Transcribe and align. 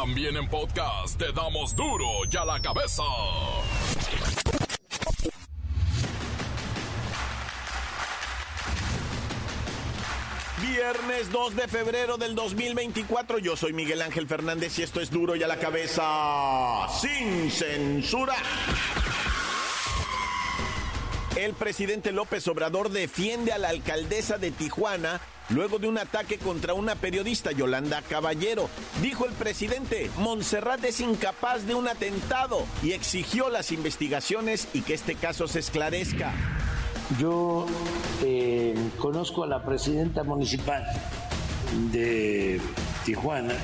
También 0.00 0.36
en 0.36 0.48
podcast 0.48 1.18
te 1.18 1.32
damos 1.32 1.74
duro 1.74 2.06
y 2.30 2.36
a 2.36 2.44
la 2.44 2.60
cabeza. 2.60 3.02
Viernes 10.62 11.32
2 11.32 11.56
de 11.56 11.66
febrero 11.66 12.16
del 12.16 12.36
2024, 12.36 13.38
yo 13.38 13.56
soy 13.56 13.72
Miguel 13.72 14.00
Ángel 14.00 14.28
Fernández 14.28 14.78
y 14.78 14.84
esto 14.84 15.00
es 15.00 15.10
duro 15.10 15.34
y 15.34 15.42
a 15.42 15.48
la 15.48 15.58
cabeza 15.58 16.86
sin 17.00 17.50
censura. 17.50 18.36
El 21.38 21.54
presidente 21.54 22.10
López 22.10 22.48
Obrador 22.48 22.90
defiende 22.90 23.52
a 23.52 23.58
la 23.58 23.68
alcaldesa 23.68 24.38
de 24.38 24.50
Tijuana 24.50 25.20
luego 25.50 25.78
de 25.78 25.86
un 25.86 25.96
ataque 25.96 26.36
contra 26.36 26.74
una 26.74 26.96
periodista, 26.96 27.52
Yolanda 27.52 28.02
Caballero. 28.02 28.68
Dijo 29.02 29.24
el 29.24 29.32
presidente, 29.34 30.10
Montserrat 30.16 30.84
es 30.84 30.98
incapaz 30.98 31.64
de 31.64 31.76
un 31.76 31.86
atentado 31.86 32.64
y 32.82 32.90
exigió 32.90 33.50
las 33.50 33.70
investigaciones 33.70 34.66
y 34.74 34.82
que 34.82 34.94
este 34.94 35.14
caso 35.14 35.46
se 35.46 35.60
esclarezca. 35.60 36.32
Yo 37.20 37.66
eh, 38.24 38.74
conozco 38.98 39.44
a 39.44 39.46
la 39.46 39.64
presidenta 39.64 40.24
municipal 40.24 40.84
de 41.92 42.60
Tijuana, 43.04 43.54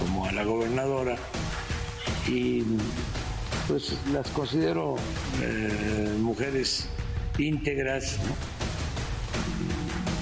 como 0.00 0.24
a 0.24 0.32
la 0.32 0.44
gobernadora, 0.44 1.16
y 2.26 2.62
pues 3.68 3.92
las 4.10 4.26
considero 4.28 4.96
eh, 5.42 6.16
mujeres 6.18 6.88
íntegras, 7.38 8.16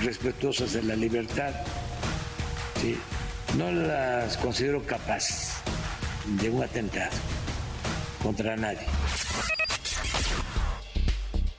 respetuosas 0.03 0.73
de 0.73 0.83
la 0.83 0.97
libertad. 0.97 1.55
No 3.57 3.71
las 3.71 4.37
considero 4.39 4.83
capaces 4.85 5.53
de 6.41 6.51
un 6.51 6.63
atentado 6.63 7.17
contra 8.23 8.57
nadie. 8.57 8.87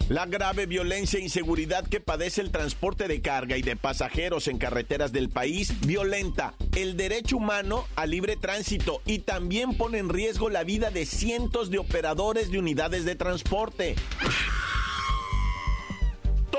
La 0.10 0.26
grave 0.26 0.66
violencia 0.66 1.18
e 1.18 1.24
inseguridad 1.24 1.88
que 1.88 2.02
padece 2.02 2.42
el 2.42 2.52
transporte 2.52 3.08
de 3.08 3.22
carga 3.22 3.58
y 3.58 3.62
de 3.62 3.78
pasajeros 3.78 4.48
en 4.48 4.58
carreteras 4.58 5.14
del 5.14 5.30
país 5.30 5.74
violenta 5.82 6.56
el 6.76 6.98
derecho 6.98 7.38
humano 7.38 7.86
a 7.96 8.06
libre 8.06 8.36
tránsito 8.36 9.02
y 9.06 9.20
también 9.20 9.78
pone 9.78 10.00
en 10.00 10.10
riesgo 10.10 10.50
la 10.50 10.64
vida 10.64 10.92
de 10.92 11.06
cientos 11.06 11.70
de 11.70 11.78
operadores 11.78 12.52
de 12.52 12.60
unidades 12.60 13.06
de 13.06 13.16
transporte 13.16 13.96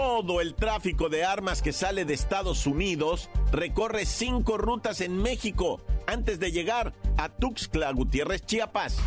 todo 0.05 0.43
el 0.43 0.55
tráfico 0.55 1.09
de 1.09 1.25
armas 1.25 1.63
que 1.63 1.73
sale 1.73 2.05
de 2.05 2.13
Estados 2.13 2.67
Unidos 2.67 3.31
recorre 3.51 4.05
cinco 4.05 4.59
rutas 4.59 5.01
en 5.01 5.17
México 5.17 5.81
antes 6.07 6.39
de 6.39 6.53
llegar 6.53 6.93
a 7.17 7.31
Tuxtla 7.31 7.91
Gutiérrez, 7.93 8.45
Chiapas. 8.45 8.99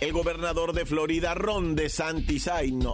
El 0.00 0.12
gobernador 0.12 0.74
de 0.74 0.84
Florida, 0.84 1.32
Ron 1.32 1.74
DeSantis 1.74 2.50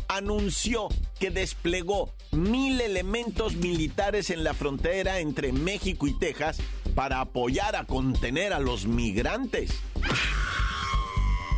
anunció 0.06 0.86
que 1.18 1.32
desplegó 1.32 2.14
mil 2.30 2.80
elementos 2.80 3.56
militares 3.56 4.30
en 4.30 4.44
la 4.44 4.54
frontera 4.54 5.18
entre 5.18 5.52
México 5.52 6.06
y 6.06 6.16
Texas 6.16 6.58
para 6.94 7.20
apoyar 7.20 7.74
a 7.74 7.86
contener 7.86 8.52
a 8.52 8.60
los 8.60 8.86
migrantes. 8.86 9.72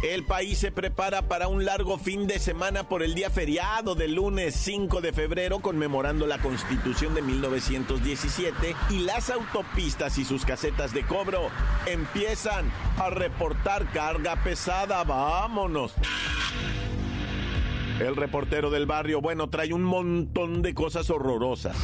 El 0.02 0.24
país 0.24 0.58
se 0.58 0.70
prepara 0.70 1.22
para 1.22 1.48
un 1.48 1.64
largo 1.64 1.98
fin 1.98 2.26
de 2.26 2.38
semana 2.38 2.86
por 2.86 3.02
el 3.02 3.14
día 3.14 3.30
feriado 3.30 3.94
del 3.94 4.14
lunes 4.14 4.54
5 4.54 5.00
de 5.00 5.12
febrero 5.12 5.60
conmemorando 5.60 6.26
la 6.26 6.38
constitución 6.38 7.14
de 7.14 7.22
1917 7.22 8.76
y 8.90 8.98
las 9.00 9.30
autopistas 9.30 10.18
y 10.18 10.24
sus 10.24 10.44
casetas 10.44 10.92
de 10.92 11.04
cobro 11.06 11.48
empiezan 11.86 12.70
a 12.98 13.08
reportar 13.08 13.90
carga 13.92 14.36
pesada. 14.44 15.02
Vámonos. 15.02 15.94
El 17.98 18.14
reportero 18.16 18.70
del 18.70 18.84
barrio, 18.84 19.22
bueno, 19.22 19.48
trae 19.48 19.72
un 19.72 19.82
montón 19.82 20.60
de 20.60 20.74
cosas 20.74 21.08
horrorosas. 21.08 21.74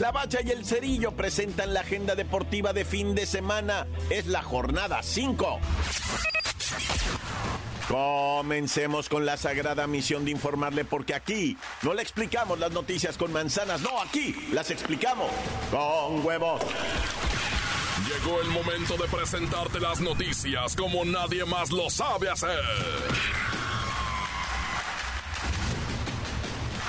La 0.00 0.12
Bacha 0.12 0.40
y 0.44 0.50
el 0.50 0.64
Cerillo 0.64 1.12
presentan 1.12 1.72
la 1.72 1.80
agenda 1.80 2.14
deportiva 2.14 2.72
de 2.74 2.84
fin 2.84 3.14
de 3.14 3.24
semana. 3.24 3.86
Es 4.10 4.26
la 4.26 4.42
jornada 4.42 5.02
5. 5.02 5.60
Comencemos 7.88 9.08
con 9.08 9.24
la 9.24 9.36
sagrada 9.36 9.86
misión 9.86 10.24
de 10.24 10.32
informarle 10.32 10.84
porque 10.84 11.14
aquí 11.14 11.56
no 11.82 11.94
le 11.94 12.02
explicamos 12.02 12.58
las 12.58 12.72
noticias 12.72 13.16
con 13.16 13.32
manzanas, 13.32 13.80
no, 13.80 14.00
aquí 14.02 14.34
las 14.52 14.70
explicamos 14.70 15.30
con 15.70 16.26
huevos. 16.26 16.60
Llegó 18.06 18.40
el 18.42 18.48
momento 18.48 18.96
de 18.96 19.08
presentarte 19.08 19.80
las 19.80 20.00
noticias 20.00 20.76
como 20.76 21.04
nadie 21.04 21.44
más 21.44 21.70
lo 21.70 21.88
sabe 21.88 22.28
hacer. 22.28 22.60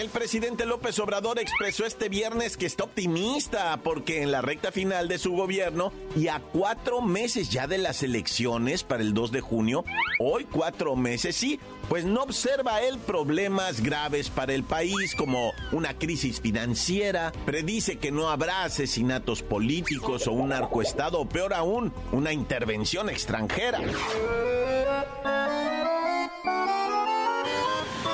El 0.00 0.08
presidente 0.08 0.64
López 0.64 0.98
Obrador 0.98 1.38
expresó 1.38 1.84
este 1.84 2.08
viernes 2.08 2.56
que 2.56 2.64
está 2.64 2.84
optimista 2.84 3.78
porque 3.84 4.22
en 4.22 4.32
la 4.32 4.40
recta 4.40 4.72
final 4.72 5.08
de 5.08 5.18
su 5.18 5.32
gobierno 5.32 5.92
y 6.16 6.28
a 6.28 6.40
cuatro 6.40 7.02
meses 7.02 7.50
ya 7.50 7.66
de 7.66 7.76
las 7.76 8.02
elecciones 8.02 8.82
para 8.82 9.02
el 9.02 9.12
2 9.12 9.30
de 9.30 9.42
junio, 9.42 9.84
hoy 10.18 10.46
cuatro 10.50 10.96
meses 10.96 11.36
sí, 11.36 11.60
pues 11.90 12.06
no 12.06 12.22
observa 12.22 12.80
él 12.80 12.98
problemas 12.98 13.82
graves 13.82 14.30
para 14.30 14.54
el 14.54 14.64
país 14.64 15.14
como 15.14 15.52
una 15.70 15.92
crisis 15.92 16.40
financiera, 16.40 17.30
predice 17.44 17.98
que 17.98 18.10
no 18.10 18.30
habrá 18.30 18.64
asesinatos 18.64 19.42
políticos 19.42 20.26
o 20.26 20.32
un 20.32 20.48
narcoestado 20.48 21.20
o 21.20 21.28
peor 21.28 21.52
aún, 21.52 21.92
una 22.10 22.32
intervención 22.32 23.10
extranjera. 23.10 23.82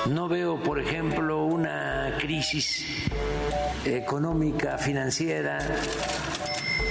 No 0.09 0.27
veo, 0.27 0.57
por 0.57 0.79
ejemplo, 0.79 1.45
una 1.45 2.15
crisis 2.19 2.85
económica, 3.85 4.77
financiera, 4.77 5.59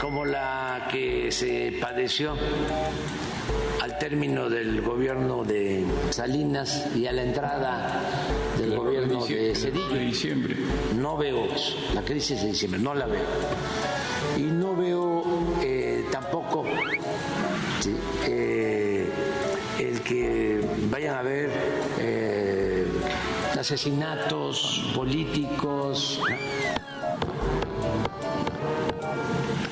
como 0.00 0.25
la 0.25 0.88
que 0.91 1.32
se 1.32 1.78
padeció 1.81 2.37
al 3.82 3.99
término 3.99 4.50
del 4.50 4.82
gobierno 4.82 5.44
de 5.44 5.84
Salinas 6.10 6.88
y 6.94 7.06
a 7.06 7.12
la 7.12 7.22
entrada 7.22 8.03
del 8.59 8.77
gobierno 8.77 9.25
de 9.25 9.54
Cedillo. 9.54 9.88
De 9.88 10.00
diciembre. 10.00 10.56
No 10.97 11.16
veo 11.16 11.47
la 11.94 12.03
crisis 12.03 12.43
de 12.43 12.48
diciembre, 12.48 12.81
no 12.81 12.94
la 12.94 13.06
veo. 13.06 13.25
Y 14.37 14.43
no 14.43 14.77
veo 14.77 15.25
eh, 15.62 16.04
tampoco 16.10 16.65
eh, 18.27 18.55
asesinatos 23.66 24.93
políticos, 24.94 26.21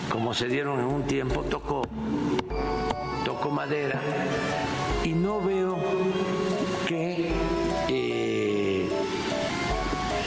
como 0.09 0.35
se 0.35 0.49
dieron 0.49 0.81
en 0.81 0.87
un 0.87 1.05
tiempo, 1.05 1.45
tocó, 1.45 1.83
tocó 3.25 3.51
madera, 3.51 4.01
y 5.05 5.11
no 5.11 5.41
veo 5.41 5.77
que 6.89 7.31
eh, 7.89 8.89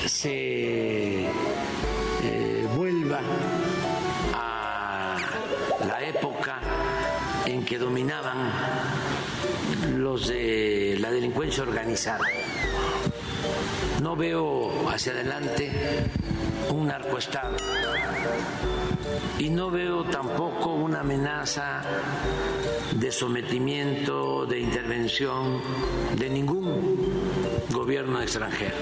se 0.06 1.25
eh, 1.25 2.68
vuelva 2.74 3.20
a 4.34 5.18
la 5.86 6.04
época 6.06 6.62
en 7.46 7.66
que 7.66 7.78
dominaban 7.78 8.50
los 9.98 10.30
de 10.30 10.96
la 11.02 11.12
delincuencia 11.12 11.63
organizada. 11.63 12.24
No 14.02 14.16
veo 14.16 14.90
hacia 14.90 15.12
adelante 15.12 15.72
un 16.70 16.88
narcoestado 16.88 17.56
y 19.40 19.50
no 19.50 19.72
veo 19.72 20.04
tampoco 20.04 20.74
una 20.74 21.02
amenaza 21.02 21.82
de 22.96 23.12
sometimiento, 23.12 24.46
de 24.46 24.60
intervención 24.60 25.62
de 26.18 26.30
ningún 26.30 27.64
gobierno 27.72 28.22
extranjero. 28.22 28.76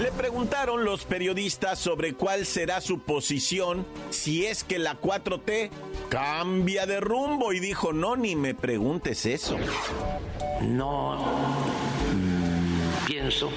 Le 0.00 0.12
preguntaron 0.12 0.84
los 0.84 1.04
periodistas 1.04 1.78
sobre 1.78 2.14
cuál 2.14 2.46
será 2.46 2.80
su 2.80 2.98
posición 2.98 3.86
si 4.10 4.46
es 4.46 4.62
que 4.62 4.78
la 4.78 5.00
4T 5.00 5.70
cambia 6.08 6.86
de 6.86 7.00
rumbo 7.00 7.52
y 7.52 7.60
dijo, 7.60 7.92
no, 7.92 8.16
ni 8.16 8.36
me 8.36 8.54
preguntes 8.54 9.26
eso. 9.26 9.56
No 10.60 11.16
mm, 12.12 13.06
pienso 13.06 13.50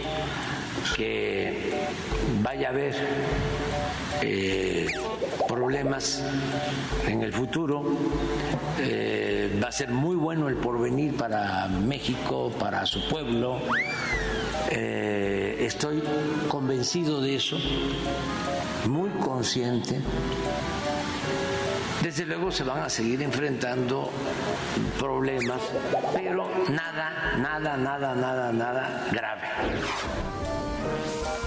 que 0.96 1.88
vaya 2.42 2.68
a 2.68 2.72
haber 2.72 2.96
eh, 4.22 4.88
problemas 5.48 6.24
en 7.08 7.24
el 7.24 7.34
futuro. 7.34 7.84
Eh, 8.80 9.60
va 9.62 9.68
a 9.68 9.72
ser 9.72 9.90
muy 9.90 10.16
bueno 10.16 10.48
el 10.48 10.56
porvenir 10.56 11.16
para 11.16 11.68
México, 11.68 12.52
para 12.60 12.86
su 12.86 13.08
pueblo. 13.10 13.60
Eh, 14.72 15.58
estoy 15.62 16.04
convencido 16.48 17.22
de 17.22 17.36
eso, 17.36 17.58
muy 18.88 19.10
consciente. 19.12 20.00
Desde 22.02 22.26
luego 22.26 22.52
se 22.52 22.64
van 22.64 22.84
a 22.84 22.90
seguir 22.90 23.22
enfrentando 23.22 24.10
problemas, 24.98 25.62
pero 26.14 26.50
nada, 26.70 27.36
nada, 27.38 27.78
nada, 27.78 28.16
nada, 28.16 28.52
nada 28.54 29.08
grave. 29.12 29.48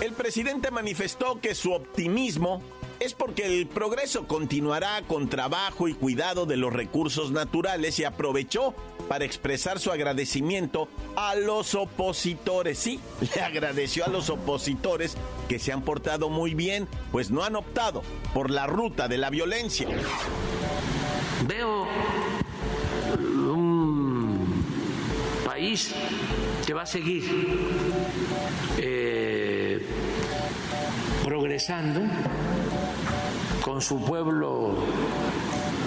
El 0.00 0.12
presidente 0.12 0.70
manifestó 0.70 1.40
que 1.40 1.54
su 1.54 1.72
optimismo 1.72 2.62
es 2.98 3.14
porque 3.14 3.46
el 3.46 3.66
progreso 3.66 4.28
continuará 4.28 5.02
con 5.08 5.28
trabajo 5.28 5.88
y 5.88 5.94
cuidado 5.94 6.46
de 6.46 6.56
los 6.56 6.72
recursos 6.72 7.32
naturales 7.32 7.98
y 7.98 8.04
aprovechó 8.04 8.74
para 9.08 9.24
expresar 9.24 9.80
su 9.80 9.90
agradecimiento 9.90 10.88
a 11.16 11.34
los 11.34 11.74
opositores. 11.74 12.78
Sí, 12.78 13.00
le 13.34 13.42
agradeció 13.42 14.04
a 14.04 14.08
los 14.08 14.30
opositores 14.30 15.16
que 15.48 15.58
se 15.58 15.72
han 15.72 15.82
portado 15.82 16.30
muy 16.30 16.54
bien, 16.54 16.86
pues 17.10 17.30
no 17.30 17.42
han 17.42 17.56
optado 17.56 18.02
por 18.32 18.50
la 18.50 18.66
ruta 18.68 19.08
de 19.08 19.18
la 19.18 19.30
violencia. 19.30 19.88
Veo 21.48 21.88
un 23.52 24.64
país 25.44 25.92
que 26.64 26.72
va 26.72 26.82
a 26.82 26.86
seguir 26.86 27.24
eh, 28.78 29.51
progresando 31.32 32.02
con 33.62 33.80
su 33.80 34.04
pueblo 34.04 34.76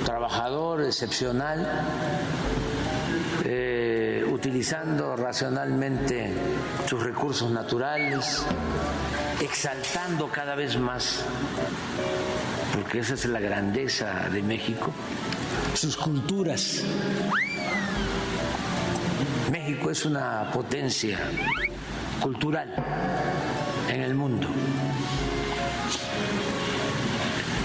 trabajador, 0.04 0.82
excepcional, 0.82 1.86
eh, 3.44 4.26
utilizando 4.28 5.16
racionalmente 5.16 6.34
sus 6.88 7.04
recursos 7.04 7.52
naturales, 7.52 8.44
exaltando 9.40 10.30
cada 10.30 10.56
vez 10.56 10.80
más, 10.80 11.24
porque 12.74 13.02
esa 13.02 13.14
es 13.14 13.26
la 13.26 13.40
grandeza 13.40 14.28
de 14.34 14.42
México, 14.42 14.92
sus 15.76 15.96
culturas. 15.96 16.82
México 19.52 19.92
es 19.92 20.06
una 20.06 20.50
potencia 20.52 21.20
cultural 22.20 22.74
en 23.90 24.02
el 24.02 24.16
mundo. 24.16 24.48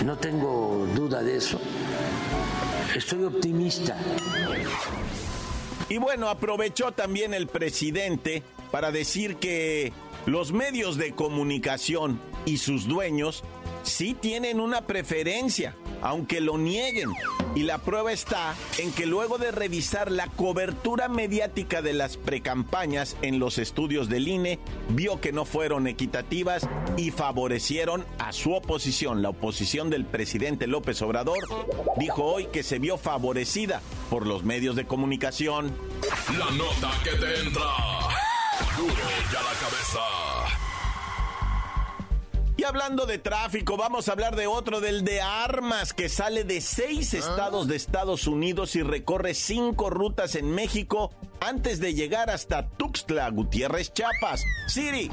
No 0.04 0.16
tengo 0.16 0.86
duda 0.94 1.22
de 1.22 1.36
eso. 1.36 1.60
Estoy 2.94 3.24
optimista. 3.24 3.96
Y 5.88 5.98
bueno, 5.98 6.28
aprovechó 6.28 6.92
también 6.92 7.34
el 7.34 7.46
presidente 7.48 8.42
para 8.70 8.90
decir 8.92 9.36
que 9.36 9.92
los 10.26 10.52
medios 10.52 10.96
de 10.96 11.12
comunicación 11.12 12.20
y 12.44 12.58
sus 12.58 12.86
dueños 12.86 13.42
sí 13.82 14.14
tienen 14.14 14.60
una 14.60 14.86
preferencia, 14.86 15.74
aunque 16.02 16.40
lo 16.40 16.58
nieguen. 16.58 17.10
Y 17.54 17.62
la 17.62 17.78
prueba 17.78 18.12
está 18.12 18.54
en 18.78 18.92
que 18.92 19.06
luego 19.06 19.38
de 19.38 19.50
revisar 19.50 20.10
la 20.10 20.28
cobertura 20.28 21.08
mediática 21.08 21.82
de 21.82 21.92
las 21.94 22.16
precampañas 22.16 23.16
en 23.22 23.38
los 23.38 23.58
estudios 23.58 24.08
del 24.08 24.28
INE, 24.28 24.58
vio 24.90 25.20
que 25.20 25.32
no 25.32 25.44
fueron 25.44 25.86
equitativas 25.86 26.68
y 26.96 27.10
favorecieron 27.10 28.04
a 28.18 28.32
su 28.32 28.52
oposición. 28.52 29.22
La 29.22 29.30
oposición 29.30 29.90
del 29.90 30.04
presidente 30.04 30.66
López 30.66 31.02
Obrador 31.02 31.38
dijo 31.96 32.24
hoy 32.24 32.46
que 32.46 32.62
se 32.62 32.78
vio 32.78 32.98
favorecida 32.98 33.82
por 34.10 34.26
los 34.26 34.44
medios 34.44 34.76
de 34.76 34.86
comunicación. 34.86 35.72
La 36.38 36.50
nota 36.52 36.92
que 37.02 37.10
te 37.10 37.40
entra. 37.40 37.99
Duro 38.76 38.94
ya 39.32 39.42
la 39.42 39.54
cabeza. 39.58 40.00
Y 42.56 42.64
hablando 42.64 43.06
de 43.06 43.16
tráfico, 43.16 43.78
vamos 43.78 44.08
a 44.08 44.12
hablar 44.12 44.36
de 44.36 44.46
otro, 44.46 44.80
del 44.80 45.02
de 45.02 45.22
armas, 45.22 45.94
que 45.94 46.10
sale 46.10 46.44
de 46.44 46.60
seis 46.60 47.14
estados 47.14 47.68
de 47.68 47.76
Estados 47.76 48.26
Unidos 48.26 48.76
y 48.76 48.82
recorre 48.82 49.32
cinco 49.32 49.88
rutas 49.88 50.34
en 50.34 50.50
México 50.50 51.10
antes 51.40 51.80
de 51.80 51.94
llegar 51.94 52.28
hasta 52.28 52.68
Tuxtla 52.68 53.30
Gutiérrez, 53.30 53.94
Chiapas. 53.94 54.42
Siri. 54.66 55.10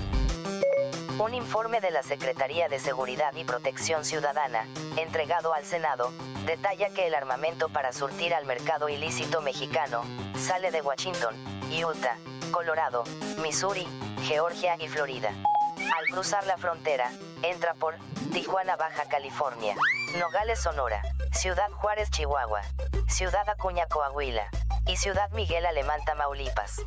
Un 1.20 1.34
informe 1.34 1.82
de 1.82 1.90
la 1.90 2.04
Secretaría 2.04 2.70
de 2.70 2.78
Seguridad 2.78 3.34
y 3.34 3.44
Protección 3.44 4.06
Ciudadana, 4.06 4.68
entregado 4.98 5.52
al 5.52 5.66
Senado, 5.66 6.14
detalla 6.46 6.92
que 6.92 7.08
el 7.08 7.16
armamento 7.16 7.70
para 7.70 7.92
surtir 7.92 8.36
al 8.36 8.46
mercado 8.46 8.88
ilícito 8.88 9.42
mexicano 9.42 10.04
sale 10.38 10.70
de 10.70 10.82
Washington, 10.82 11.36
Utah, 11.72 12.18
Colorado, 12.52 13.04
Missouri, 13.42 13.88
Georgia 14.26 14.76
y 14.80 14.88
Florida. 14.88 15.32
Al 15.78 16.14
cruzar 16.14 16.46
la 16.46 16.58
frontera, 16.58 17.12
entra 17.42 17.74
por 17.74 17.96
Tijuana, 18.32 18.76
Baja 18.76 19.06
California, 19.10 19.76
Nogales, 20.20 20.62
Sonora, 20.62 21.02
Ciudad 21.32 21.72
Juárez, 21.72 22.12
Chihuahua, 22.12 22.62
Ciudad 23.08 23.50
Acuña, 23.50 23.88
Coahuila 23.88 24.48
y 24.88 24.96
Ciudad 24.98 25.30
Miguel 25.32 25.66
Alemán, 25.66 26.00
Tamaulipas. 26.06 26.82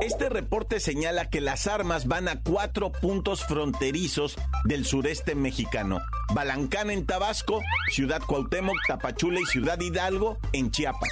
Este 0.00 0.28
reporte 0.28 0.80
señala 0.80 1.30
que 1.30 1.40
las 1.40 1.66
armas 1.66 2.06
van 2.06 2.28
a 2.28 2.42
cuatro 2.42 2.90
puntos 2.92 3.44
fronterizos 3.44 4.36
del 4.64 4.84
sureste 4.84 5.34
mexicano. 5.34 6.00
Balancán 6.32 6.90
en 6.90 7.06
Tabasco, 7.06 7.62
Ciudad 7.90 8.20
Cuauhtémoc, 8.26 8.76
Tapachula 8.86 9.40
y 9.40 9.46
Ciudad 9.46 9.78
Hidalgo 9.80 10.38
en 10.52 10.70
Chiapas. 10.70 11.10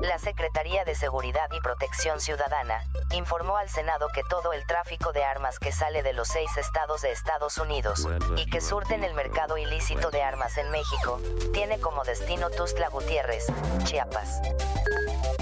La 0.00 0.18
Secretaría 0.18 0.84
de 0.84 0.94
Seguridad 0.94 1.48
y 1.56 1.60
Protección 1.60 2.20
Ciudadana 2.20 2.84
informó 3.12 3.56
al 3.56 3.68
Senado 3.68 4.08
que 4.14 4.22
todo 4.28 4.52
el 4.52 4.66
tráfico 4.66 5.12
de 5.12 5.22
armas 5.24 5.58
que 5.58 5.72
sale 5.72 6.02
de 6.02 6.12
los 6.12 6.28
seis 6.28 6.50
estados 6.56 7.02
de 7.02 7.12
Estados 7.12 7.58
Unidos 7.58 8.08
y 8.36 8.48
que 8.50 8.60
surten 8.60 9.04
el 9.04 9.14
mercado 9.14 9.58
ilícito 9.58 10.10
de 10.10 10.22
armas 10.22 10.56
en 10.58 10.70
México 10.70 11.20
tiene 11.52 11.78
como 11.78 12.04
destino 12.04 12.50
Tustla 12.50 12.88
Gutiérrez, 12.88 13.46
Chiapas. 13.84 14.40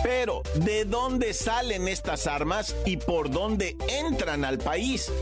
Pero, 0.02 0.42
¿de 0.54 0.84
dónde 0.84 1.34
salen 1.34 1.88
estas 1.88 2.26
armas 2.26 2.74
y 2.84 2.96
por 2.96 3.30
dónde 3.30 3.76
entran 3.88 4.44
al 4.44 4.58
país? 4.58 5.12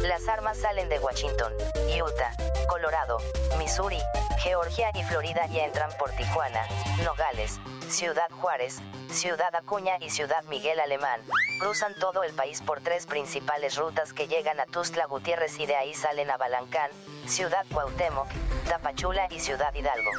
Las 0.00 0.28
armas 0.28 0.58
salen 0.58 0.88
de 0.88 0.98
Washington, 0.98 1.52
Utah, 1.88 2.36
Colorado, 2.68 3.18
Missouri, 3.58 3.98
Georgia 4.38 4.90
y 4.94 5.02
Florida 5.02 5.46
y 5.50 5.58
entran 5.58 5.90
por 5.98 6.10
Tijuana, 6.12 6.62
Nogales, 7.04 7.58
Ciudad 7.88 8.30
Juárez, 8.40 8.78
Ciudad 9.10 9.54
Acuña 9.54 9.96
y 10.00 10.10
Ciudad 10.10 10.44
Miguel 10.44 10.78
Alemán. 10.78 11.20
Cruzan 11.60 11.94
todo 11.98 12.22
el 12.22 12.32
país 12.34 12.60
por 12.62 12.80
tres 12.80 13.06
principales 13.06 13.76
rutas 13.76 14.12
que 14.12 14.28
llegan 14.28 14.60
a 14.60 14.66
Tustla 14.66 15.06
Gutiérrez 15.06 15.58
y 15.58 15.66
de 15.66 15.76
ahí 15.76 15.94
salen 15.94 16.30
a 16.30 16.36
Balancán, 16.36 16.90
Ciudad 17.26 17.64
Cuauhtémoc, 17.72 18.28
Tapachula 18.68 19.26
y 19.30 19.40
Ciudad 19.40 19.74
Hidalgo. 19.74 20.10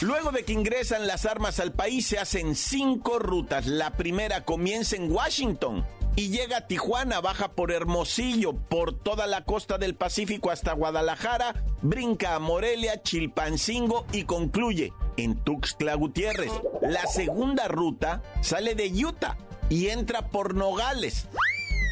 Luego 0.00 0.30
de 0.30 0.44
que 0.44 0.52
ingresan 0.52 1.08
las 1.08 1.26
armas 1.26 1.58
al 1.58 1.72
país 1.72 2.06
se 2.06 2.18
hacen 2.18 2.54
cinco 2.54 3.18
rutas. 3.18 3.66
La 3.66 3.96
primera 3.96 4.44
comienza 4.44 4.94
en 4.94 5.10
Washington 5.10 5.84
y 6.14 6.28
llega 6.28 6.58
a 6.58 6.66
Tijuana, 6.68 7.20
baja 7.20 7.52
por 7.52 7.72
Hermosillo, 7.72 8.52
por 8.52 8.96
toda 8.96 9.26
la 9.26 9.44
costa 9.44 9.76
del 9.76 9.96
Pacífico 9.96 10.52
hasta 10.52 10.72
Guadalajara, 10.72 11.64
brinca 11.82 12.36
a 12.36 12.38
Morelia, 12.38 13.02
Chilpancingo 13.02 14.06
y 14.12 14.22
concluye 14.22 14.92
en 15.16 15.34
Tuxtla 15.42 15.94
Gutiérrez. 15.94 16.52
La 16.80 17.04
segunda 17.06 17.66
ruta 17.66 18.22
sale 18.40 18.76
de 18.76 19.04
Utah 19.04 19.36
y 19.68 19.88
entra 19.88 20.28
por 20.28 20.54
Nogales 20.54 21.26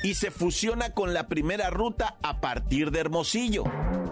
y 0.05 0.15
se 0.15 0.31
fusiona 0.31 0.95
con 0.95 1.13
la 1.13 1.27
primera 1.27 1.71
ruta 1.71 2.19
a 2.23 2.41
partir 2.41 2.93
de 2.93 3.01
Hermosillo. 3.01 3.65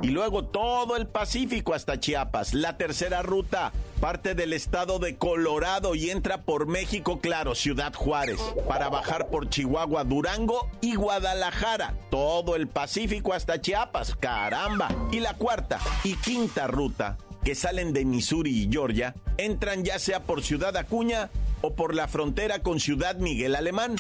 Y 0.03 0.09
luego 0.09 0.45
todo 0.45 0.97
el 0.97 1.07
Pacífico 1.07 1.75
hasta 1.75 1.99
Chiapas. 1.99 2.55
La 2.55 2.77
tercera 2.77 3.23
ruta 3.23 3.73
parte 4.01 4.35
del 4.35 4.53
estado 4.53 4.99
de 4.99 5.17
Colorado 5.17 5.95
y 5.95 6.11
entra 6.11 6.43
por 6.43 6.67
México, 6.67 7.21
claro, 7.21 7.55
Ciudad 7.55 7.95
Juárez, 7.95 8.39
para 8.69 8.91
bajar 8.91 9.29
por 9.29 9.49
Chihuahua, 9.49 10.05
Durango 10.05 10.69
y 10.83 10.95
Guadalajara. 10.95 11.95
Todo 12.11 12.55
el 12.55 12.69
Pacífico 12.69 13.33
hasta 13.33 13.61
Chiapas, 13.61 14.15
caramba. 14.15 14.89
Y 15.11 15.21
la 15.21 15.35
cuarta 15.35 15.79
y 16.03 16.17
quinta 16.17 16.67
ruta 16.67 17.17
que 17.45 17.55
salen 17.55 17.93
de 17.93 18.05
Missouri 18.05 18.65
y 18.65 18.69
Georgia 18.71 19.15
entran 19.39 19.85
ya 19.85 19.99
sea 19.99 20.21
por 20.21 20.43
Ciudad 20.43 20.77
Acuña 20.77 21.31
o 21.63 21.75
por 21.75 21.95
la 21.95 22.09
frontera 22.09 22.59
con 22.61 22.81
Ciudad 22.81 23.17
Miguel 23.17 23.55
Alemán. 23.55 23.97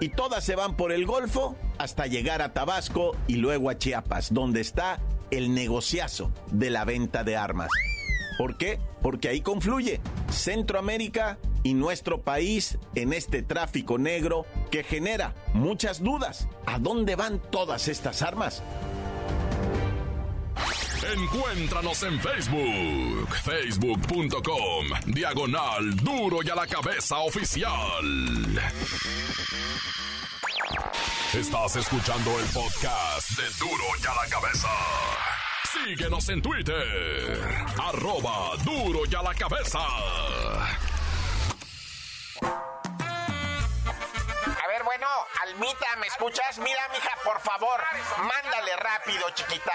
y 0.00 0.10
todas 0.10 0.44
se 0.44 0.56
van 0.56 0.76
por 0.76 0.92
el 0.92 1.06
Golfo 1.06 1.56
hasta 1.78 2.06
llegar 2.06 2.42
a 2.42 2.52
Tabasco 2.52 3.16
y 3.26 3.36
luego 3.36 3.70
a 3.70 3.78
Chiapas, 3.78 4.32
donde 4.32 4.60
está 4.60 4.98
el 5.30 5.54
negociazo 5.54 6.30
de 6.50 6.70
la 6.70 6.84
venta 6.84 7.24
de 7.24 7.36
armas. 7.36 7.70
¿Por 8.38 8.56
qué? 8.58 8.78
Porque 9.02 9.28
ahí 9.28 9.40
confluye 9.40 10.00
Centroamérica 10.30 11.38
y 11.62 11.74
nuestro 11.74 12.22
país 12.22 12.78
en 12.94 13.12
este 13.12 13.42
tráfico 13.42 13.98
negro 13.98 14.46
que 14.70 14.84
genera 14.84 15.34
muchas 15.54 16.02
dudas. 16.02 16.48
¿A 16.66 16.78
dónde 16.78 17.16
van 17.16 17.40
todas 17.50 17.88
estas 17.88 18.22
armas? 18.22 18.62
Encuéntranos 21.14 22.02
en 22.02 22.20
Facebook, 22.20 23.28
facebook.com, 23.44 24.86
diagonal 25.06 25.96
duro 25.96 26.38
y 26.42 26.50
a 26.50 26.54
la 26.54 26.66
cabeza 26.66 27.18
oficial. 27.18 27.72
Estás 31.36 31.76
escuchando 31.76 32.38
el 32.40 32.46
podcast 32.46 33.30
de 33.32 33.44
duro 33.58 33.84
y 34.02 34.06
a 34.06 34.14
la 34.14 34.26
cabeza. 34.30 34.68
Síguenos 35.70 36.26
en 36.30 36.40
Twitter, 36.40 37.66
arroba 37.78 38.56
duro 38.64 39.00
y 39.04 39.14
a 39.14 39.20
la 39.20 39.34
cabeza. 39.34 39.78
A 44.62 44.66
ver, 44.66 44.82
bueno, 44.84 45.06
Almita, 45.42 45.96
¿me 46.00 46.06
escuchas? 46.06 46.56
Mira, 46.56 46.88
mija, 46.90 47.10
por 47.22 47.38
favor, 47.40 47.82
mándale 48.18 48.74
rápido, 48.76 49.28
chiquita, 49.34 49.74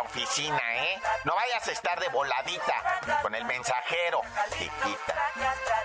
oficina, 0.01 0.59
¿eh? 0.75 0.99
No 1.25 1.35
vayas 1.35 1.67
a 1.67 1.71
estar 1.71 1.99
de 1.99 2.09
voladita 2.09 3.01
con 3.21 3.33
el 3.35 3.45
mensajero, 3.45 4.21
chiquita. 4.51 5.15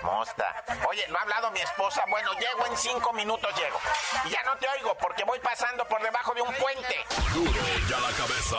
Mosta. 0.03 0.63
Oye, 0.89 1.05
¿no 1.09 1.17
ha 1.17 1.21
hablado 1.21 1.51
mi 1.51 1.59
esposa? 1.59 2.03
Bueno, 2.09 2.31
llego 2.33 2.65
en 2.65 2.77
cinco 2.77 3.13
minutos, 3.13 3.53
llego. 3.55 3.79
Y 4.25 4.29
ya 4.29 4.43
no 4.43 4.57
te 4.57 4.67
oigo 4.67 4.95
porque 5.01 5.23
voy 5.23 5.39
pasando 5.39 5.85
por 5.87 6.01
debajo 6.01 6.33
de 6.33 6.41
un 6.41 6.53
puente. 6.55 6.95
Duro 7.33 7.51
y 7.89 7.93
a 7.93 7.99
la 7.99 8.11
cabeza. 8.11 8.57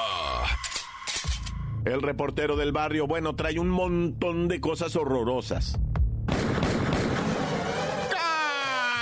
El 1.84 2.02
reportero 2.02 2.56
del 2.56 2.72
barrio, 2.72 3.06
bueno, 3.06 3.34
trae 3.34 3.58
un 3.58 3.70
montón 3.70 4.48
de 4.48 4.60
cosas 4.60 4.94
horrorosas. 4.96 5.76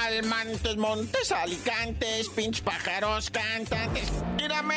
Calmantes, 0.06 0.76
montes, 0.76 1.32
alicantes, 1.32 2.28
pinches 2.28 2.62
pájaros, 2.62 3.30
cantantes. 3.30 4.12
Mírame, 4.36 4.76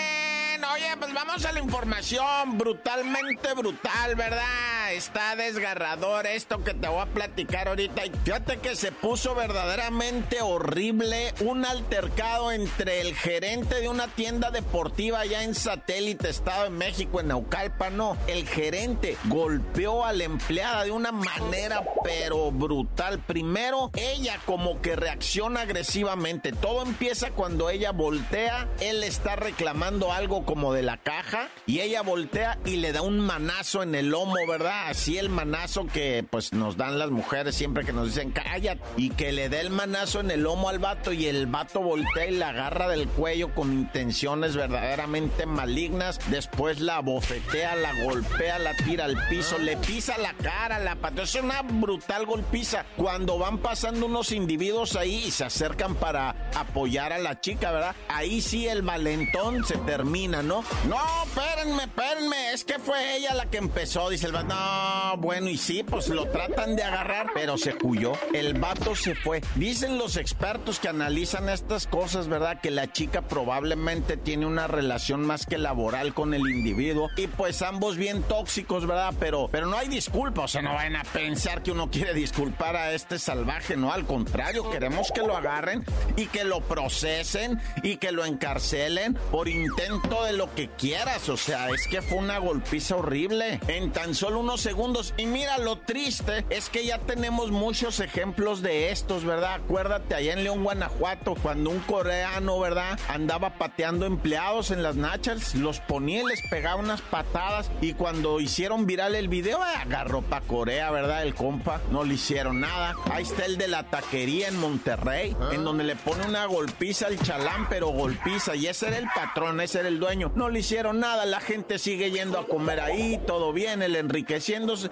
oye, 0.74 0.98
pues 0.98 1.14
vamos 1.14 1.46
a 1.46 1.52
la 1.52 1.60
información. 1.60 2.58
Brutalmente 2.58 3.54
brutal, 3.54 4.16
¿verdad? 4.16 4.79
Está 4.92 5.36
desgarrador 5.36 6.26
esto 6.26 6.64
que 6.64 6.74
te 6.74 6.88
voy 6.88 7.02
a 7.02 7.06
platicar 7.06 7.68
ahorita. 7.68 8.06
Y 8.06 8.12
fíjate 8.24 8.58
que 8.58 8.76
se 8.76 8.92
puso 8.92 9.36
verdaderamente 9.36 10.42
horrible 10.42 11.34
un 11.42 11.64
altercado 11.64 12.52
entre 12.52 13.02
el 13.02 13.16
gerente 13.16 13.82
de 13.82 13.88
una 13.88 14.08
tienda 14.08 14.52
deportiva 14.52 15.20
allá 15.20 15.44
en 15.44 15.54
Satélite, 15.54 16.30
Estado 16.30 16.64
de 16.64 16.70
México, 16.72 17.20
en 17.20 17.28
Naucalpan, 17.28 17.98
no. 17.98 18.18
El 18.28 18.48
gerente 18.48 19.18
golpeó 19.26 20.06
a 20.06 20.14
la 20.14 20.24
empleada 20.24 20.84
de 20.84 20.92
una 20.92 21.12
manera 21.12 21.84
pero 22.04 22.52
brutal. 22.52 23.20
Primero, 23.20 23.92
ella 23.96 24.40
como 24.46 24.82
que 24.82 24.96
reacciona 24.96 25.62
agresivamente. 25.62 26.52
Todo 26.52 26.84
empieza 26.84 27.32
cuando 27.32 27.70
ella 27.70 27.92
voltea, 27.92 28.68
él 28.80 29.04
está 29.04 29.36
reclamando 29.36 30.12
algo 30.12 30.46
como 30.46 30.74
de 30.74 30.84
la 30.84 30.98
caja 30.98 31.50
y 31.66 31.82
ella 31.82 32.02
voltea 32.02 32.58
y 32.66 32.78
le 32.78 32.92
da 32.92 33.02
un 33.02 33.20
manazo 33.20 33.84
en 33.84 33.96
el 33.96 34.10
lomo, 34.10 34.36
¿verdad? 34.48 34.79
Así 34.88 35.18
el 35.18 35.30
manazo 35.30 35.86
que 35.86 36.26
pues 36.30 36.54
nos 36.54 36.78
dan 36.78 36.98
las 36.98 37.12
mujeres 37.12 37.56
siempre 37.56 37.86
que 37.86 37.94
nos 37.94 38.08
dicen 38.08 38.32
cállate 38.32 38.82
y 38.98 39.10
que 39.12 39.32
le 39.32 39.50
dé 39.50 39.60
el 39.62 39.70
manazo 39.70 40.20
en 40.20 40.32
el 40.32 40.42
lomo 40.42 40.70
al 40.70 40.80
vato 40.80 41.14
y 41.14 41.28
el 41.28 41.48
vato 41.48 41.82
voltea 41.82 42.28
y 42.28 42.36
la 42.36 42.50
agarra 42.50 42.88
del 42.88 43.08
cuello 43.08 43.54
con 43.54 43.72
intenciones 43.74 44.56
verdaderamente 44.56 45.46
malignas. 45.46 46.20
Después 46.30 46.80
la 46.80 47.00
bofetea, 47.02 47.76
la 47.76 47.94
golpea, 48.04 48.60
la 48.60 48.76
tira 48.76 49.06
al 49.06 49.18
piso, 49.28 49.58
le 49.58 49.78
pisa 49.78 50.18
la 50.18 50.34
cara, 50.34 50.80
la 50.80 50.96
patea. 50.96 51.24
Es 51.24 51.36
una 51.36 51.62
brutal 51.62 52.26
golpiza. 52.26 52.86
Cuando 52.96 53.38
van 53.38 53.60
pasando 53.60 54.06
unos 54.06 54.32
individuos 54.32 54.96
ahí 54.96 55.26
y 55.28 55.32
se 55.32 55.46
acercan 55.46 55.96
para 55.96 56.36
apoyar 56.56 57.14
a 57.14 57.20
la 57.20 57.40
chica, 57.42 57.72
¿verdad? 57.72 57.96
Ahí 58.08 58.42
sí 58.42 58.68
el 58.68 58.82
valentón 58.82 59.66
se 59.66 59.78
termina, 59.78 60.42
¿no? 60.42 60.64
No, 60.88 60.98
espérenme, 61.26 61.84
espérenme, 61.84 62.54
es 62.54 62.64
que 62.64 62.80
fue 62.80 63.18
ella 63.18 63.34
la 63.34 63.46
que 63.46 63.58
empezó, 63.58 64.10
dice 64.10 64.28
el 64.28 64.32
vato. 64.32 64.48
No, 64.48 64.69
bueno, 65.18 65.50
y 65.50 65.58
sí, 65.58 65.84
pues 65.84 66.10
lo 66.10 66.28
tratan 66.28 66.76
de 66.76 66.84
agarrar, 66.84 67.28
pero 67.34 67.58
se 67.58 67.76
huyó. 67.84 68.14
El 68.34 68.60
vato 68.60 68.96
se 68.96 69.16
fue. 69.16 69.42
Dicen 69.56 69.98
los 69.98 70.18
expertos 70.18 70.80
que 70.80 70.90
analizan 70.90 71.50
estas 71.50 71.88
cosas, 71.88 72.28
¿verdad? 72.28 72.62
Que 72.62 72.72
la 72.72 72.92
chica 72.92 73.22
probablemente 73.22 74.18
tiene 74.18 74.46
una 74.46 74.68
relación 74.68 75.26
más 75.26 75.46
que 75.46 75.58
laboral 75.58 76.14
con 76.14 76.34
el 76.34 76.42
individuo 76.42 77.10
y 77.18 77.28
pues 77.28 77.62
ambos 77.62 77.98
bien 77.98 78.24
tóxicos, 78.24 78.86
¿verdad? 78.86 79.14
Pero, 79.20 79.50
pero 79.52 79.68
no 79.68 79.78
hay 79.78 79.88
disculpa, 79.88 80.44
o 80.44 80.48
sea, 80.48 80.62
no 80.62 80.74
vayan 80.74 80.96
a 80.96 81.04
pensar 81.04 81.64
que 81.64 81.72
uno 81.72 81.90
quiere 81.90 82.14
disculpar 82.14 82.76
a 82.76 82.94
este 82.94 83.20
salvaje, 83.20 83.76
no, 83.76 83.92
al 83.92 84.06
contrario, 84.06 84.70
queremos 84.70 85.12
que 85.12 85.22
lo 85.22 85.36
agarren 85.36 85.84
y 86.16 86.28
que 86.28 86.44
lo 86.44 86.62
procesen 86.62 87.60
y 87.84 87.98
que 87.98 88.12
lo 88.12 88.26
encarcelen 88.26 89.16
por 89.32 89.48
intento 89.48 90.24
de 90.24 90.34
lo 90.34 90.54
que 90.54 90.70
quieras, 90.70 91.30
o 91.30 91.38
sea, 91.38 91.70
es 91.70 91.88
que 91.88 92.02
fue 92.02 92.18
una 92.18 92.38
golpiza 92.38 92.96
horrible 92.96 93.60
en 93.68 93.92
tan 93.92 94.16
solo 94.16 94.40
unos 94.40 94.59
segundos. 94.62 95.14
Y 95.18 95.26
mira, 95.26 95.58
lo 95.58 95.78
triste 95.78 96.46
es 96.50 96.70
que 96.70 96.86
ya 96.86 97.00
tenemos 97.00 97.52
muchos 97.52 98.00
ejemplos 98.00 98.62
de 98.62 98.92
estos, 98.92 99.26
¿verdad? 99.26 99.56
Acuérdate 99.56 100.16
allá 100.16 100.34
en 100.34 100.44
León, 100.44 100.64
Guanajuato, 100.64 101.36
cuando 101.42 101.70
un 101.70 101.80
coreano, 101.80 102.60
¿verdad? 102.60 103.00
Andaba 103.08 103.52
pateando 103.58 104.06
empleados 104.06 104.72
en 104.72 104.84
las 104.84 104.96
nachas, 104.96 105.56
los 105.56 105.80
ponía 105.80 106.22
y 106.22 106.26
les 106.26 106.42
pegaba 106.50 106.80
unas 106.80 107.02
patadas. 107.02 107.72
Y 107.82 107.94
cuando 107.94 108.40
hicieron 108.40 108.86
viral 108.86 109.16
el 109.16 109.28
video, 109.28 109.60
eh, 109.60 109.76
agarró 109.82 110.22
pa' 110.22 110.42
Corea, 110.42 110.92
¿verdad? 110.92 111.24
El 111.24 111.36
compa, 111.36 111.82
no 111.92 112.04
le 112.04 112.16
hicieron 112.16 112.60
nada. 112.60 112.96
Ahí 113.12 113.24
está 113.24 113.46
el 113.46 113.58
de 113.58 113.68
la 113.68 113.84
taquería 113.84 114.48
en 114.48 114.60
Monterrey, 114.60 115.36
en 115.52 115.64
donde 115.64 115.84
le 115.84 115.96
pone 115.96 116.26
una 116.26 116.46
golpiza 116.46 117.08
al 117.08 117.20
chalán, 117.20 117.68
pero 117.70 117.88
golpiza. 117.88 118.56
Y 118.56 118.68
ese 118.68 118.88
era 118.88 118.98
el 118.98 119.08
patrón, 119.14 119.62
ese 119.62 119.80
era 119.80 119.88
el 119.88 120.00
dueño. 120.00 120.32
No 120.36 120.50
le 120.50 120.60
hicieron 120.60 121.00
nada, 121.00 121.26
la 121.26 121.40
gente 121.40 121.80
sigue 121.80 122.12
yendo 122.12 122.40
a 122.40 122.48
comer 122.48 122.80
ahí, 122.80 123.20
todo 123.26 123.54
bien, 123.54 123.82
el 123.82 123.96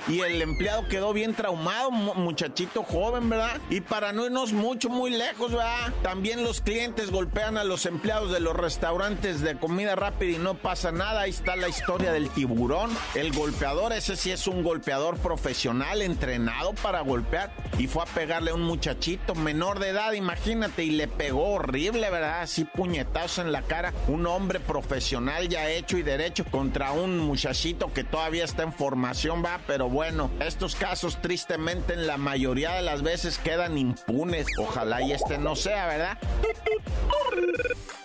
Y 0.08 0.22
el 0.22 0.42
empleado 0.42 0.88
quedó 0.88 1.14
bien 1.14 1.34
traumado, 1.34 1.92
mu- 1.92 2.14
muchachito 2.16 2.84
joven, 2.84 3.30
¿verdad? 3.30 3.60
Y 3.70 3.82
para 3.82 4.14
no 4.14 4.26
irnos 4.26 4.54
mucho, 4.54 4.90
muy 4.90 5.12
lejos, 5.12 5.52
¿verdad? 5.52 5.94
También 6.04 6.44
los 6.44 6.62
clientes 6.62 7.12
golpean 7.12 7.58
a 7.58 7.64
los 7.64 7.86
empleados 7.86 8.32
de 8.32 8.40
los 8.40 8.56
restaurantes 8.56 9.42
de 9.42 9.58
comida 9.58 9.96
rápida 9.96 10.32
y 10.38 10.40
no 10.40 10.56
pasa 10.56 10.92
nada. 10.92 11.22
Ahí 11.22 11.30
está 11.32 11.56
la 11.56 11.70
historia 11.70 12.12
del 12.12 12.30
tiburón. 12.30 12.90
El 13.16 13.32
golpeador, 13.34 13.94
ese 13.94 14.16
sí 14.16 14.32
es 14.32 14.48
un 14.48 14.64
golpeador 14.64 15.18
profesional, 15.18 16.02
entrenado 16.02 16.74
para 16.74 17.02
golpear. 17.02 17.52
Y 17.78 17.88
fue 17.88 18.04
a 18.04 18.06
pegarle 18.06 18.52
a 18.52 18.56
un 18.56 18.64
muchachito 18.64 19.36
menor 19.36 19.80
de 19.80 19.90
edad, 19.90 20.14
imagínate, 20.14 20.84
y 20.84 20.92
le 20.92 21.08
pegó 21.08 21.54
horrible, 21.54 22.10
¿verdad? 22.10 22.42
Así 22.42 22.66
puñetazo 22.66 23.42
en 23.42 23.52
la 23.52 23.62
cara. 23.62 23.94
Un 24.08 24.26
hombre 24.28 24.60
profesional 24.60 25.48
ya 25.50 25.70
hecho 25.70 25.98
y 25.98 26.04
derecho 26.04 26.46
contra 26.46 26.92
un 26.92 27.20
muchachito 27.20 27.94
que 27.94 28.04
todavía 28.04 28.44
está 28.44 28.64
en 28.64 28.74
formación, 28.74 29.37
va. 29.44 29.60
Pero 29.68 29.90
bueno, 29.90 30.30
estos 30.40 30.76
casos 30.76 31.22
tristemente 31.22 31.94
en 31.94 32.08
la 32.08 32.18
mayoría 32.18 32.74
de 32.74 32.82
las 32.82 33.02
veces 33.02 33.38
quedan 33.38 33.78
impunes. 33.78 34.48
Ojalá 34.60 35.02
y 35.02 35.12
este 35.12 35.38
no 35.38 35.56
sea, 35.56 35.88
¿verdad? 35.88 36.18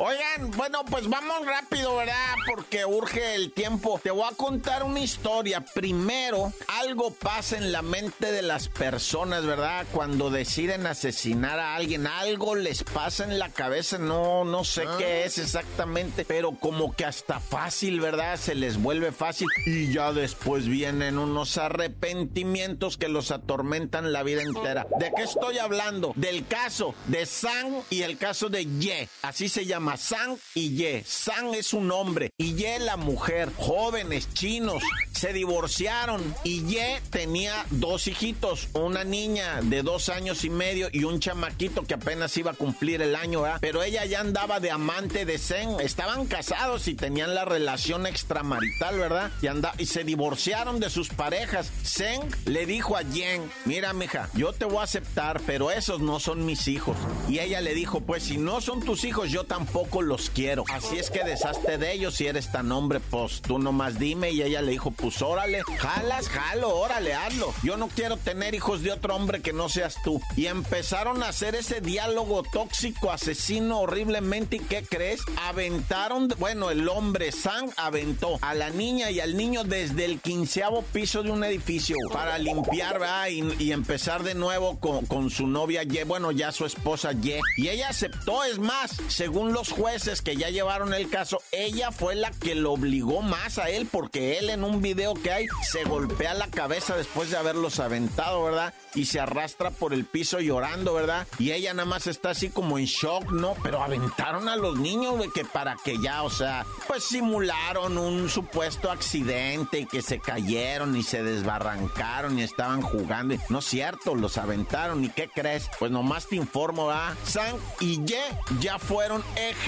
Oigan, 0.04 0.50
bueno, 0.56 0.84
pues 0.84 1.08
vamos 1.08 1.46
rápido, 1.46 1.94
¿verdad? 1.94 2.34
Porque 2.52 2.84
urge 2.84 3.36
el 3.36 3.52
tiempo. 3.52 4.00
Te 4.02 4.10
voy 4.10 4.28
a 4.28 4.34
contar 4.34 4.82
una 4.82 4.98
historia. 4.98 5.60
Primero, 5.60 6.52
algo 6.66 7.14
pasa 7.14 7.56
en 7.56 7.70
la 7.70 7.82
mente 7.82 8.32
de 8.32 8.42
las 8.42 8.66
personas, 8.66 9.46
¿verdad? 9.46 9.86
Cuando 9.92 10.28
deciden 10.28 10.88
asesinar 10.88 11.60
a 11.60 11.76
alguien, 11.76 12.08
algo 12.08 12.56
les 12.56 12.82
pasa 12.82 13.22
en 13.22 13.38
la 13.38 13.50
cabeza. 13.50 13.96
No, 13.98 14.44
no 14.44 14.64
sé 14.64 14.86
qué 14.98 15.24
es 15.24 15.38
exactamente, 15.38 16.24
pero 16.24 16.50
como 16.50 16.96
que 16.96 17.04
hasta 17.04 17.38
fácil, 17.38 18.00
¿verdad? 18.00 18.40
Se 18.40 18.56
les 18.56 18.82
vuelve 18.82 19.12
fácil 19.12 19.46
y 19.66 19.92
ya 19.92 20.12
después 20.12 20.66
vienen 20.66 21.16
unos 21.16 21.58
arrepentimientos 21.58 22.96
que 22.96 23.06
los 23.06 23.30
atormentan 23.30 24.12
la 24.12 24.24
vida 24.24 24.42
entera. 24.42 24.84
¿De 24.98 25.12
qué 25.14 25.22
estoy 25.22 25.58
hablando? 25.58 26.12
Del 26.16 26.44
caso 26.48 26.92
de 27.06 27.24
Sang 27.24 27.84
y 27.88 28.02
el 28.02 28.18
caso 28.18 28.48
de 28.48 28.66
Ye. 28.66 29.08
Así 29.22 29.48
se 29.48 29.64
llama 29.64 29.91
Sang 29.96 30.36
y 30.54 30.74
Ye. 30.74 31.04
Sang 31.06 31.54
es 31.54 31.72
un 31.72 31.90
hombre 31.90 32.30
y 32.38 32.54
Ye 32.54 32.78
la 32.78 32.96
mujer. 32.96 33.50
Jóvenes 33.56 34.32
chinos 34.34 34.82
se 35.12 35.32
divorciaron 35.32 36.22
y 36.44 36.64
Ye 36.66 37.00
tenía 37.10 37.64
dos 37.70 38.06
hijitos, 38.06 38.68
una 38.74 39.04
niña 39.04 39.60
de 39.62 39.82
dos 39.82 40.08
años 40.08 40.44
y 40.44 40.50
medio 40.50 40.88
y 40.92 41.04
un 41.04 41.20
chamaquito 41.20 41.82
que 41.84 41.94
apenas 41.94 42.36
iba 42.36 42.52
a 42.52 42.54
cumplir 42.54 43.02
el 43.02 43.14
año, 43.14 43.42
¿verdad? 43.42 43.58
Pero 43.60 43.82
ella 43.82 44.04
ya 44.04 44.20
andaba 44.20 44.60
de 44.60 44.70
amante 44.70 45.24
de 45.24 45.38
Zen. 45.38 45.80
Estaban 45.80 46.26
casados 46.26 46.88
y 46.88 46.94
tenían 46.94 47.34
la 47.34 47.44
relación 47.44 48.06
extramarital, 48.06 48.98
¿verdad? 48.98 49.30
Y, 49.42 49.82
y 49.82 49.86
se 49.86 50.04
divorciaron 50.04 50.80
de 50.80 50.90
sus 50.90 51.08
parejas. 51.08 51.70
Zen 51.84 52.20
le 52.46 52.66
dijo 52.66 52.96
a 52.96 53.02
Yen, 53.02 53.50
mira, 53.64 53.92
mija, 53.92 54.28
yo 54.34 54.52
te 54.52 54.64
voy 54.64 54.78
a 54.78 54.82
aceptar, 54.82 55.40
pero 55.46 55.70
esos 55.70 56.00
no 56.00 56.20
son 56.20 56.46
mis 56.46 56.68
hijos. 56.68 56.96
Y 57.28 57.38
ella 57.38 57.60
le 57.60 57.74
dijo, 57.74 58.00
pues 58.00 58.24
si 58.24 58.38
no 58.38 58.60
son 58.60 58.82
tus 58.82 59.04
hijos, 59.04 59.30
yo 59.30 59.44
tampoco 59.44 59.81
los 60.02 60.30
quiero. 60.30 60.64
Así 60.72 60.98
es 60.98 61.10
que 61.10 61.24
deshazte 61.24 61.78
de 61.78 61.92
ellos 61.92 62.14
si 62.14 62.26
eres 62.26 62.50
tan 62.50 62.72
hombre, 62.72 63.00
pues 63.00 63.42
tú 63.42 63.58
nomás 63.58 63.98
dime. 63.98 64.30
Y 64.30 64.42
ella 64.42 64.62
le 64.62 64.72
dijo, 64.72 64.90
pues 64.90 65.22
órale, 65.22 65.62
jalas, 65.78 66.28
jalo, 66.28 66.76
órale, 66.76 67.14
hazlo. 67.14 67.52
Yo 67.62 67.76
no 67.76 67.88
quiero 67.88 68.16
tener 68.16 68.54
hijos 68.54 68.82
de 68.82 68.92
otro 68.92 69.14
hombre 69.14 69.40
que 69.40 69.52
no 69.52 69.68
seas 69.68 69.96
tú. 70.02 70.20
Y 70.36 70.46
empezaron 70.46 71.22
a 71.22 71.28
hacer 71.28 71.54
ese 71.54 71.80
diálogo 71.80 72.42
tóxico, 72.42 73.10
asesino 73.10 73.80
horriblemente. 73.80 74.56
¿Y 74.56 74.60
qué 74.60 74.84
crees? 74.84 75.20
Aventaron, 75.36 76.28
bueno, 76.38 76.70
el 76.70 76.88
hombre 76.88 77.32
San 77.32 77.70
aventó 77.76 78.38
a 78.40 78.54
la 78.54 78.70
niña 78.70 79.10
y 79.10 79.20
al 79.20 79.36
niño 79.36 79.64
desde 79.64 80.04
el 80.04 80.20
quinceavo 80.20 80.82
piso 80.82 81.22
de 81.22 81.30
un 81.30 81.44
edificio 81.44 81.96
para 82.12 82.38
limpiar. 82.38 82.92
Y, 83.30 83.72
empezar 83.72 84.22
de 84.22 84.34
nuevo 84.34 84.78
con, 84.78 85.06
con 85.06 85.30
su 85.30 85.46
novia, 85.46 85.82
Ye, 85.82 86.04
bueno, 86.04 86.30
ya 86.30 86.52
su 86.52 86.66
esposa 86.66 87.12
Ye. 87.12 87.40
Y 87.56 87.68
ella 87.68 87.88
aceptó, 87.88 88.44
es 88.44 88.58
más, 88.58 88.96
según 89.08 89.52
los 89.52 89.71
jueces 89.72 90.22
que 90.22 90.36
ya 90.36 90.50
llevaron 90.50 90.94
el 90.94 91.08
caso, 91.08 91.42
ella 91.50 91.90
fue 91.90 92.14
la 92.14 92.30
que 92.30 92.54
lo 92.54 92.72
obligó 92.72 93.22
más 93.22 93.58
a 93.58 93.70
él 93.70 93.88
porque 93.90 94.38
él 94.38 94.50
en 94.50 94.64
un 94.64 94.80
video 94.80 95.14
que 95.14 95.32
hay 95.32 95.46
se 95.70 95.84
golpea 95.84 96.34
la 96.34 96.48
cabeza 96.48 96.96
después 96.96 97.30
de 97.30 97.36
haberlos 97.36 97.80
aventado, 97.80 98.44
¿verdad? 98.44 98.74
Y 98.94 99.06
se 99.06 99.20
arrastra 99.20 99.70
por 99.70 99.94
el 99.94 100.04
piso 100.04 100.40
llorando, 100.40 100.94
¿verdad? 100.94 101.26
Y 101.38 101.52
ella 101.52 101.72
nada 101.74 101.88
más 101.88 102.06
está 102.06 102.30
así 102.30 102.50
como 102.50 102.78
en 102.78 102.84
shock, 102.84 103.32
¿no? 103.32 103.54
Pero 103.62 103.82
aventaron 103.82 104.48
a 104.48 104.56
los 104.56 104.78
niños, 104.78 105.16
güey, 105.16 105.30
que 105.30 105.44
para 105.44 105.76
que 105.82 105.98
ya, 106.00 106.22
o 106.22 106.30
sea, 106.30 106.66
pues 106.86 107.04
simularon 107.04 107.96
un 107.96 108.28
supuesto 108.28 108.90
accidente 108.90 109.80
y 109.80 109.86
que 109.86 110.02
se 110.02 110.18
cayeron 110.18 110.96
y 110.96 111.02
se 111.02 111.22
desbarrancaron 111.22 112.38
y 112.38 112.42
estaban 112.42 112.82
jugando. 112.82 113.34
No 113.48 113.60
es 113.60 113.64
cierto, 113.64 114.14
los 114.14 114.36
aventaron. 114.36 115.04
¿Y 115.04 115.08
qué 115.08 115.28
crees? 115.28 115.70
Pues 115.78 115.90
nomás 115.90 116.26
te 116.26 116.36
informo, 116.36 116.88
¿verdad? 116.88 117.14
San 117.24 117.56
y 117.80 118.04
Ye 118.04 118.20
ya 118.60 118.78
fueron 118.78 119.22
ejecutados, 119.36 119.61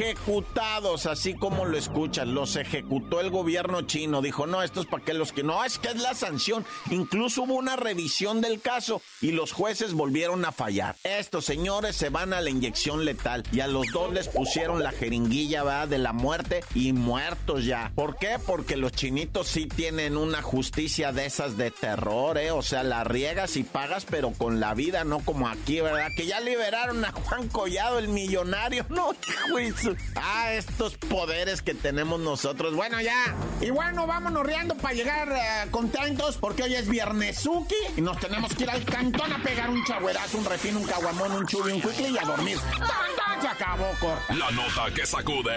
así 1.06 1.34
como 1.34 1.64
lo 1.64 1.76
escuchas. 1.76 2.26
Los 2.26 2.56
ejecutó 2.56 3.20
el 3.20 3.30
gobierno 3.30 3.82
chino. 3.82 4.22
Dijo, 4.22 4.46
no, 4.46 4.62
esto 4.62 4.80
es 4.80 4.86
para 4.86 5.04
que 5.04 5.14
los 5.14 5.32
que 5.32 5.42
no, 5.42 5.64
es 5.64 5.78
que 5.78 5.88
es 5.88 5.96
la 5.96 6.14
sanción. 6.14 6.64
Incluso 6.90 7.42
hubo 7.42 7.54
una 7.54 7.76
revisión 7.76 8.40
del 8.40 8.60
caso 8.60 9.02
y 9.20 9.32
los 9.32 9.52
jueces 9.52 9.92
volvieron 9.92 10.44
a 10.44 10.52
fallar. 10.52 10.96
Estos 11.04 11.44
señores 11.44 11.96
se 11.96 12.10
van 12.10 12.32
a 12.32 12.40
la 12.40 12.50
inyección 12.50 13.04
letal 13.04 13.44
y 13.52 13.60
a 13.60 13.66
los 13.66 13.86
dos 13.92 14.12
les 14.12 14.28
pusieron 14.28 14.82
la 14.82 14.92
jeringuilla. 14.92 15.54
De 15.54 15.98
la 15.98 16.12
muerte 16.12 16.64
y 16.74 16.92
muertos 16.92 17.64
ya. 17.64 17.92
¿Por 17.94 18.16
qué? 18.16 18.38
Porque 18.44 18.76
los 18.76 18.92
chinitos 18.92 19.48
sí 19.48 19.66
tienen 19.66 20.16
una 20.16 20.42
justicia 20.42 21.12
de 21.12 21.26
esas 21.26 21.56
de 21.56 21.70
terror, 21.70 22.38
¿eh? 22.38 22.50
O 22.50 22.62
sea, 22.62 22.82
la 22.82 23.04
riegas 23.04 23.56
y 23.56 23.62
pagas, 23.62 24.04
pero 24.04 24.32
con 24.32 24.58
la 24.60 24.74
vida, 24.74 25.04
no 25.04 25.20
como 25.20 25.48
aquí, 25.48 25.80
¿verdad? 25.80 26.08
Que 26.16 26.26
ya 26.26 26.40
liberaron 26.40 27.04
a 27.04 27.12
Juan 27.12 27.48
Collado, 27.48 27.98
el 27.98 28.08
millonario. 28.08 28.86
No, 28.94 29.12
juicio. 29.50 29.73
Ah, 30.16 30.52
estos 30.52 30.96
poderes 30.96 31.62
que 31.62 31.74
tenemos 31.74 32.20
nosotros. 32.20 32.74
Bueno, 32.74 33.00
ya. 33.00 33.34
Y 33.60 33.70
bueno, 33.70 34.06
vámonos 34.06 34.44
riendo 34.46 34.74
para 34.76 34.94
llegar 34.94 35.28
eh, 35.32 35.68
contentos 35.70 36.36
porque 36.36 36.62
hoy 36.62 36.74
es 36.74 36.88
Viernesuki 36.88 37.74
y 37.96 38.00
nos 38.00 38.18
tenemos 38.18 38.54
que 38.54 38.64
ir 38.64 38.70
al 38.70 38.84
cantón 38.84 39.32
a 39.32 39.42
pegar 39.42 39.70
un 39.70 39.84
chagüerazo, 39.84 40.38
un 40.38 40.44
refino, 40.44 40.80
un 40.80 40.86
caguamón, 40.86 41.32
un 41.32 41.46
chubi, 41.46 41.72
un 41.72 41.80
quickly 41.80 42.14
y 42.14 42.18
a 42.18 42.22
dormir. 42.22 42.58
¡Tan, 42.78 43.40
Se 43.40 43.48
acabó, 43.48 43.90
corta. 44.00 44.34
La 44.34 44.50
nota 44.50 44.94
que 44.94 45.06
sacude. 45.06 45.56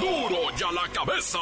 ¡Duro! 0.00 0.28
¡Duro 0.28 0.56
ya 0.56 0.72
la 0.72 0.88
cabeza! 0.92 1.38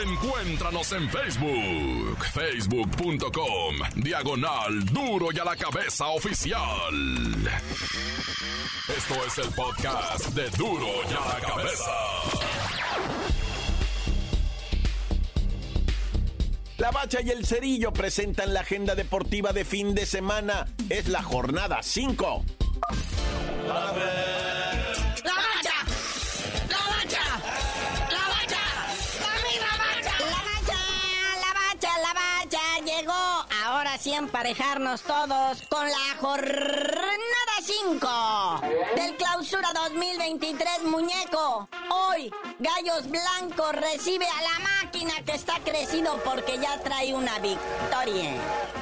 Encuéntranos 0.00 0.90
en 0.92 1.08
Facebook, 1.10 2.24
facebook.com, 2.32 3.76
diagonal 3.96 4.84
duro 4.86 5.28
y 5.32 5.38
a 5.38 5.44
la 5.44 5.54
cabeza 5.54 6.06
oficial. 6.08 6.94
Esto 8.88 9.14
es 9.26 9.38
el 9.38 9.54
podcast 9.54 10.28
de 10.28 10.48
duro 10.56 10.86
y 11.08 11.12
a 11.12 11.34
la 11.34 11.46
cabeza. 11.46 11.90
La 16.78 16.90
Bacha 16.90 17.20
y 17.20 17.30
el 17.30 17.44
Cerillo 17.44 17.92
presentan 17.92 18.54
la 18.54 18.60
agenda 18.60 18.94
deportiva 18.94 19.52
de 19.52 19.64
fin 19.64 19.94
de 19.94 20.06
semana. 20.06 20.66
Es 20.88 21.06
la 21.08 21.22
jornada 21.22 21.82
5. 21.82 22.44
Así 34.02 34.12
emparejarnos 34.12 35.02
todos 35.02 35.62
con 35.68 35.88
la 35.88 36.16
jornada 36.18 37.52
5 37.80 38.60
del 38.96 39.16
clausura 39.16 39.68
2023 39.72 40.82
muñeco. 40.84 41.68
Hoy 41.88 42.30
Gallos 42.58 43.08
Blancos 43.08 43.72
recibe 43.72 44.26
a 44.26 44.42
la 44.42 44.58
máquina 44.82 45.12
que 45.24 45.32
está 45.32 45.54
crecido 45.64 46.20
porque 46.24 46.58
ya 46.58 46.78
trae 46.80 47.14
una 47.14 47.38
victoria. 47.38 48.34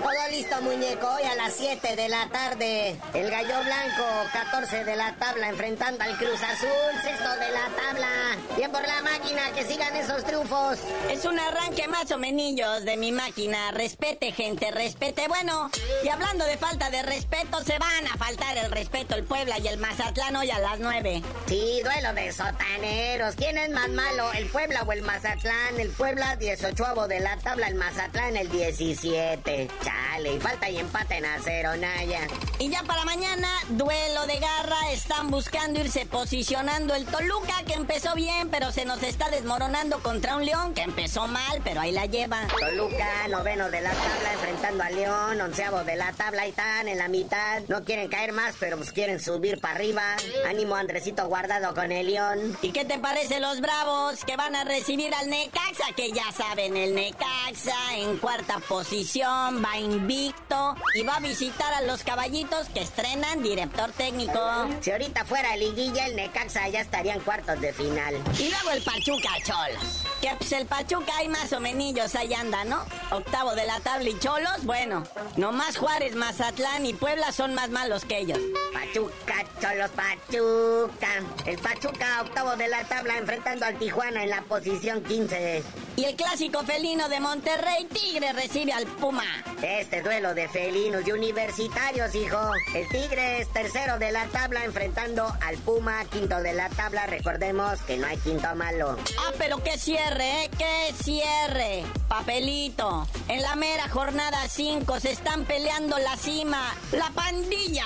Todo 0.03 0.31
listo 0.31 0.61
muñeco, 0.63 1.09
hoy 1.09 1.23
a 1.23 1.35
las 1.37 1.55
7 1.55 1.95
de 1.95 2.09
la 2.09 2.29
tarde. 2.31 3.01
El 3.15 3.31
Gallo 3.31 3.63
Blanco, 3.65 4.05
14 4.33 4.85
de 4.85 4.97
la 4.97 5.15
tabla 5.17 5.49
enfrentando 5.49 6.03
al 6.03 6.17
Cruz 6.17 6.43
Azul, 6.43 7.03
sexto 7.03 7.31
de 7.37 7.51
la 7.51 7.69
tabla. 7.77 8.09
Bien 8.57 8.73
por 8.73 8.83
la 8.83 9.03
máquina, 9.03 9.53
que 9.55 9.65
sigan 9.65 9.95
esos 9.97 10.25
triunfos. 10.25 10.79
Es 11.09 11.25
un 11.25 11.39
arranque 11.39 11.87
más 11.89 12.11
o 12.11 12.19
menos 12.19 12.85
de 12.85 12.97
mi 12.97 13.13
máquina. 13.13 13.71
Respete 13.73 14.33
gente, 14.33 14.71
respete. 14.71 15.29
Bueno, 15.29 15.71
y 16.03 16.09
hablando 16.09 16.45
de 16.45 16.57
falta 16.57 16.91
de 16.91 17.03
respeto, 17.03 17.63
se 17.63 17.79
van 17.79 18.07
a 18.07 18.17
faltar 18.17 18.57
el 18.57 18.71
respeto 18.71 18.80
el 18.81 19.25
Puebla 19.25 19.59
y 19.59 19.69
el 19.69 19.79
Mazatlán 19.79 20.37
hoy 20.37 20.51
a 20.51 20.59
las 20.59 20.81
9. 20.81 21.23
Sí, 21.47 21.81
duelo 21.85 22.15
de 22.15 22.33
sotaneros. 22.33 23.35
¿Quién 23.37 23.59
es 23.59 23.69
más 23.69 23.91
malo, 23.91 24.33
el 24.33 24.47
Puebla 24.47 24.85
o 24.85 24.93
el 24.93 25.03
Mazatlán? 25.03 25.79
El 25.79 25.91
Puebla 25.91 26.37
18 26.37 27.07
de 27.09 27.21
la 27.21 27.37
tabla, 27.37 27.69
el 27.69 27.75
Mazatlán 27.75 28.39
el 28.39 28.49
17. 28.49 29.69
Chale, 29.83 30.33
y 30.33 30.41
falta 30.41 30.71
y 30.71 30.79
empate 30.79 31.19
en 31.19 31.27
acero, 31.27 31.77
Naya. 31.77 32.27
Y 32.59 32.71
ya 32.71 32.83
para 32.85 33.05
mañana, 33.05 33.49
duelo 33.69 34.27
de 34.27 34.39
garra. 34.39 34.79
Están 34.93 35.31
buscando 35.31 35.81
irse 35.81 36.07
posicionando 36.07 36.95
el 36.95 37.05
Toluca, 37.05 37.63
que 37.67 37.75
empezó 37.75 38.15
bien, 38.15 38.49
pero 38.49 38.73
se 38.73 38.87
nos 38.87 39.03
está 39.03 39.29
desmoronando 39.29 40.03
contra 40.03 40.37
un 40.37 40.47
León, 40.47 40.73
que 40.73 40.83
empezó 40.83 41.29
mal, 41.29 41.61
pero 41.65 41.83
ahí 41.83 41.93
la 41.93 42.07
lleva. 42.07 42.47
Toluca, 42.59 43.29
noveno 43.29 43.71
de 43.71 43.83
la 43.83 43.91
tabla, 43.91 44.33
enfrentando 44.33 44.85
a 44.85 44.91
León, 44.91 45.41
onceavo 45.41 45.85
de 45.85 45.97
la 45.97 46.13
tabla, 46.13 46.47
y 46.47 46.51
están 46.51 46.89
en 46.89 46.97
la 46.97 47.09
mitad. 47.09 47.61
No 47.69 47.85
quieren 47.85 48.09
caer 48.09 48.33
más, 48.33 48.57
pero 48.61 48.77
pues 48.77 48.93
quieren 48.93 49.19
subir 49.19 49.61
para 49.61 49.75
arriba. 49.75 50.03
Ánimo 50.47 50.77
Andresito 50.77 51.27
guardado 51.27 51.75
con 51.75 51.91
el 51.91 52.07
León. 52.07 52.57
¿Y 52.63 52.71
qué 52.71 52.85
te 52.85 52.99
parece 52.99 53.41
los 53.41 53.61
bravos 53.61 54.25
que 54.25 54.37
van 54.37 54.55
a 54.55 54.65
recibir 54.65 55.13
al 55.15 55.29
Necaxa? 55.29 55.91
porque 55.91 56.13
ya 56.13 56.31
saben, 56.31 56.77
el 56.77 56.95
Necaxa 56.95 57.97
en 57.97 58.17
cuarta 58.19 58.61
posición, 58.61 59.61
va 59.61 59.77
invicto 59.77 60.77
y 60.95 61.03
va 61.03 61.17
a 61.17 61.21
visitar 61.21 61.75
a 61.75 61.83
los 61.83 62.05
caballitos 62.05 62.69
que 62.69 62.81
estrenan 62.81 63.43
director 63.43 63.91
técnico. 63.91 64.39
Si 64.81 64.93
ahorita 64.93 65.25
fuera 65.25 65.57
liguilla, 65.57 66.07
el 66.07 66.15
Necaxa 66.15 66.69
ya 66.69 66.81
estaría 66.81 67.15
en 67.15 67.21
cuartos 67.21 67.61
de 67.61 67.73
final. 67.73 68.15
Y 68.39 68.51
luego 68.51 68.71
el 68.71 68.83
Pachuca 68.83 69.31
Cholos. 69.45 70.05
Que 70.21 70.31
pues 70.39 70.53
el 70.53 70.67
Pachuca 70.67 71.13
hay 71.17 71.29
más 71.29 71.53
o 71.53 71.59
menos 71.59 72.15
ahí 72.15 72.33
anda, 72.35 72.65
¿no? 72.65 72.85
Octavo 73.11 73.55
de 73.57 73.67
la 73.67 73.81
tabla 73.81 74.09
y 74.09 74.19
Cholos, 74.19 74.65
bueno, 74.65 75.03
nomás 75.37 75.77
Juárez, 75.77 76.15
Mazatlán 76.15 76.87
y 76.87 76.93
Puebla 76.93 77.33
son 77.33 77.55
más 77.55 77.71
malos 77.71 78.05
que 78.05 78.19
ellos. 78.19 78.39
Pachuca, 78.73 79.45
Cholos, 79.61 79.91
Pachuca. 79.91 81.09
El 81.47 81.59
Pachuca 81.59 82.23
octavo 82.23 82.57
de 82.57 82.69
la 82.69 82.85
tabla 82.85 83.19
enfrentando 83.19 83.67
al 83.67 83.79
Tijuana 83.79 84.25
en 84.25 84.31
la 84.31 84.43
posición 84.43 85.03
15. 85.03 85.63
Y 85.97 86.05
el 86.05 86.17
clásico 86.17 86.63
felino 86.63 87.09
de 87.09 87.21
Monterrey, 87.21 87.87
Tigre 87.93 88.33
recibe 88.33 88.73
al 88.73 88.87
Puma. 88.87 89.25
Este 89.63 90.03
duelo 90.03 90.35
de 90.35 90.49
felinos 90.49 91.07
y 91.07 91.13
universitarios, 91.13 92.15
hijo. 92.15 92.39
El 92.75 92.89
Tigre 92.89 93.43
es 93.43 93.53
tercero 93.53 93.99
de 93.99 94.11
la 94.11 94.27
tabla 94.29 94.65
enfrentando 94.65 95.31
al 95.43 95.57
Puma, 95.59 96.05
quinto 96.07 96.41
de 96.41 96.55
la 96.55 96.69
tabla. 96.71 97.07
Recordemos 97.07 97.81
que 97.83 97.99
no 97.99 98.07
hay 98.07 98.17
quinto 98.19 98.55
malo. 98.55 98.97
Ah, 99.19 99.33
pero 99.37 99.63
qué 99.63 99.77
cierre, 99.79 100.45
¿eh? 100.45 100.51
¡Qué 100.57 100.95
cierre! 101.03 101.85
Papelito. 102.09 103.07
En 103.29 103.43
la 103.43 103.55
mera 103.57 103.89
jornada 103.89 104.49
5 104.49 105.01
se 105.01 105.13
están 105.13 105.45
peleando 105.45 105.99
la 105.99 106.17
cima. 106.17 106.75
La 106.93 107.11
pandilla 107.11 107.85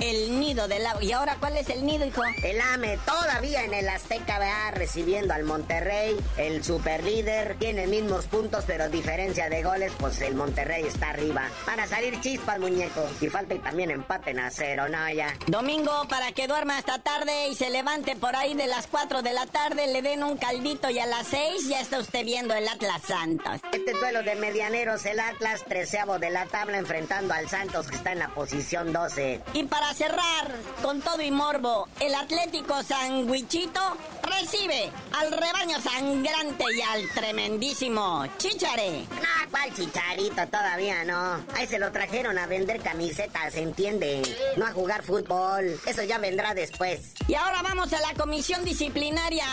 el 0.00 0.40
nido 0.40 0.66
del 0.66 0.84
agua. 0.84 1.04
¿Y 1.04 1.12
ahora 1.12 1.36
cuál 1.38 1.56
es 1.56 1.68
el 1.68 1.86
nido, 1.86 2.04
hijo? 2.04 2.22
El 2.42 2.60
AME 2.60 2.98
todavía 3.06 3.62
en 3.62 3.74
el 3.74 3.88
Azteca 3.88 4.40
va 4.40 4.72
recibiendo 4.72 5.32
al 5.34 5.44
Monterrey. 5.44 6.16
El 6.36 6.64
super 6.64 7.04
líder 7.04 7.56
tiene 7.60 7.86
mismos 7.86 8.26
puntos, 8.26 8.64
pero 8.66 8.88
diferencia 8.88 9.48
de 9.48 9.62
goles, 9.62 9.92
pues 10.00 10.20
el 10.22 10.34
Monterrey 10.34 10.84
está 10.84 11.10
arriba. 11.10 11.48
Para 11.64 11.86
salir 11.86 12.20
chispas, 12.20 12.58
muñeco. 12.58 13.08
Y 13.20 13.28
falta 13.28 13.54
y 13.54 13.60
también 13.60 13.92
empaten 13.92 14.40
a 14.40 14.50
cero, 14.50 14.88
¿no? 14.88 15.08
Ya. 15.12 15.32
Domingo 15.46 15.92
para 16.08 16.32
que 16.32 16.48
duerma 16.48 16.78
hasta 16.78 16.98
tarde 16.98 17.48
y 17.48 17.54
se 17.54 17.70
levante 17.70 18.16
por 18.16 18.34
ahí 18.34 18.54
de 18.54 18.66
las 18.66 18.88
4 18.88 19.22
de 19.22 19.32
la 19.32 19.46
tarde, 19.46 19.86
le 19.86 20.02
den 20.02 20.24
un 20.24 20.38
caldito 20.38 20.90
y 20.90 20.98
a 20.98 21.06
las 21.06 21.28
6 21.28 21.68
ya 21.68 21.80
está 21.80 22.00
usted 22.00 22.24
viendo 22.24 22.52
el 22.54 22.66
Atlas 22.66 23.02
Santos. 23.06 23.60
Este 23.72 23.92
duelo 23.92 24.24
de 24.24 24.34
medianeros, 24.34 25.06
el 25.06 25.20
Atlas 25.20 25.64
treceavo 25.68 26.18
de 26.18 26.30
la 26.30 26.46
tabla 26.46 26.78
enfrentando 26.78 27.32
al 27.32 27.48
Santos 27.48 27.86
que 27.86 27.94
está 27.94 28.10
en 28.10 28.18
la 28.18 28.28
posición 28.28 28.92
12. 28.92 29.19
Y 29.52 29.64
para 29.64 29.92
cerrar 29.92 30.56
con 30.82 31.00
todo 31.02 31.20
y 31.20 31.30
morbo, 31.30 31.88
el 32.00 32.14
Atlético 32.14 32.82
Sanguichito 32.82 33.80
recibe 34.22 34.90
al 35.18 35.30
rebaño 35.32 35.80
sangrante 35.80 36.64
y 36.74 36.80
al 36.80 37.08
tremendísimo 37.14 38.24
Chichare. 38.38 39.04
Ah, 39.22 39.46
¿cuál 39.50 39.74
chicharito? 39.74 40.46
Todavía 40.46 41.04
no. 41.04 41.44
Ahí 41.54 41.66
se 41.66 41.78
lo 41.78 41.92
trajeron 41.92 42.38
a 42.38 42.46
vender 42.46 42.80
camisetas, 42.80 43.56
¿entiende? 43.56 44.22
No 44.56 44.66
a 44.66 44.72
jugar 44.72 45.02
fútbol. 45.02 45.78
Eso 45.86 46.02
ya 46.02 46.18
vendrá 46.18 46.54
después. 46.54 47.12
Y 47.28 47.34
ahora 47.34 47.62
vamos 47.62 47.92
a 47.92 48.00
la 48.00 48.14
comisión 48.14 48.64
disciplinaria. 48.64 49.44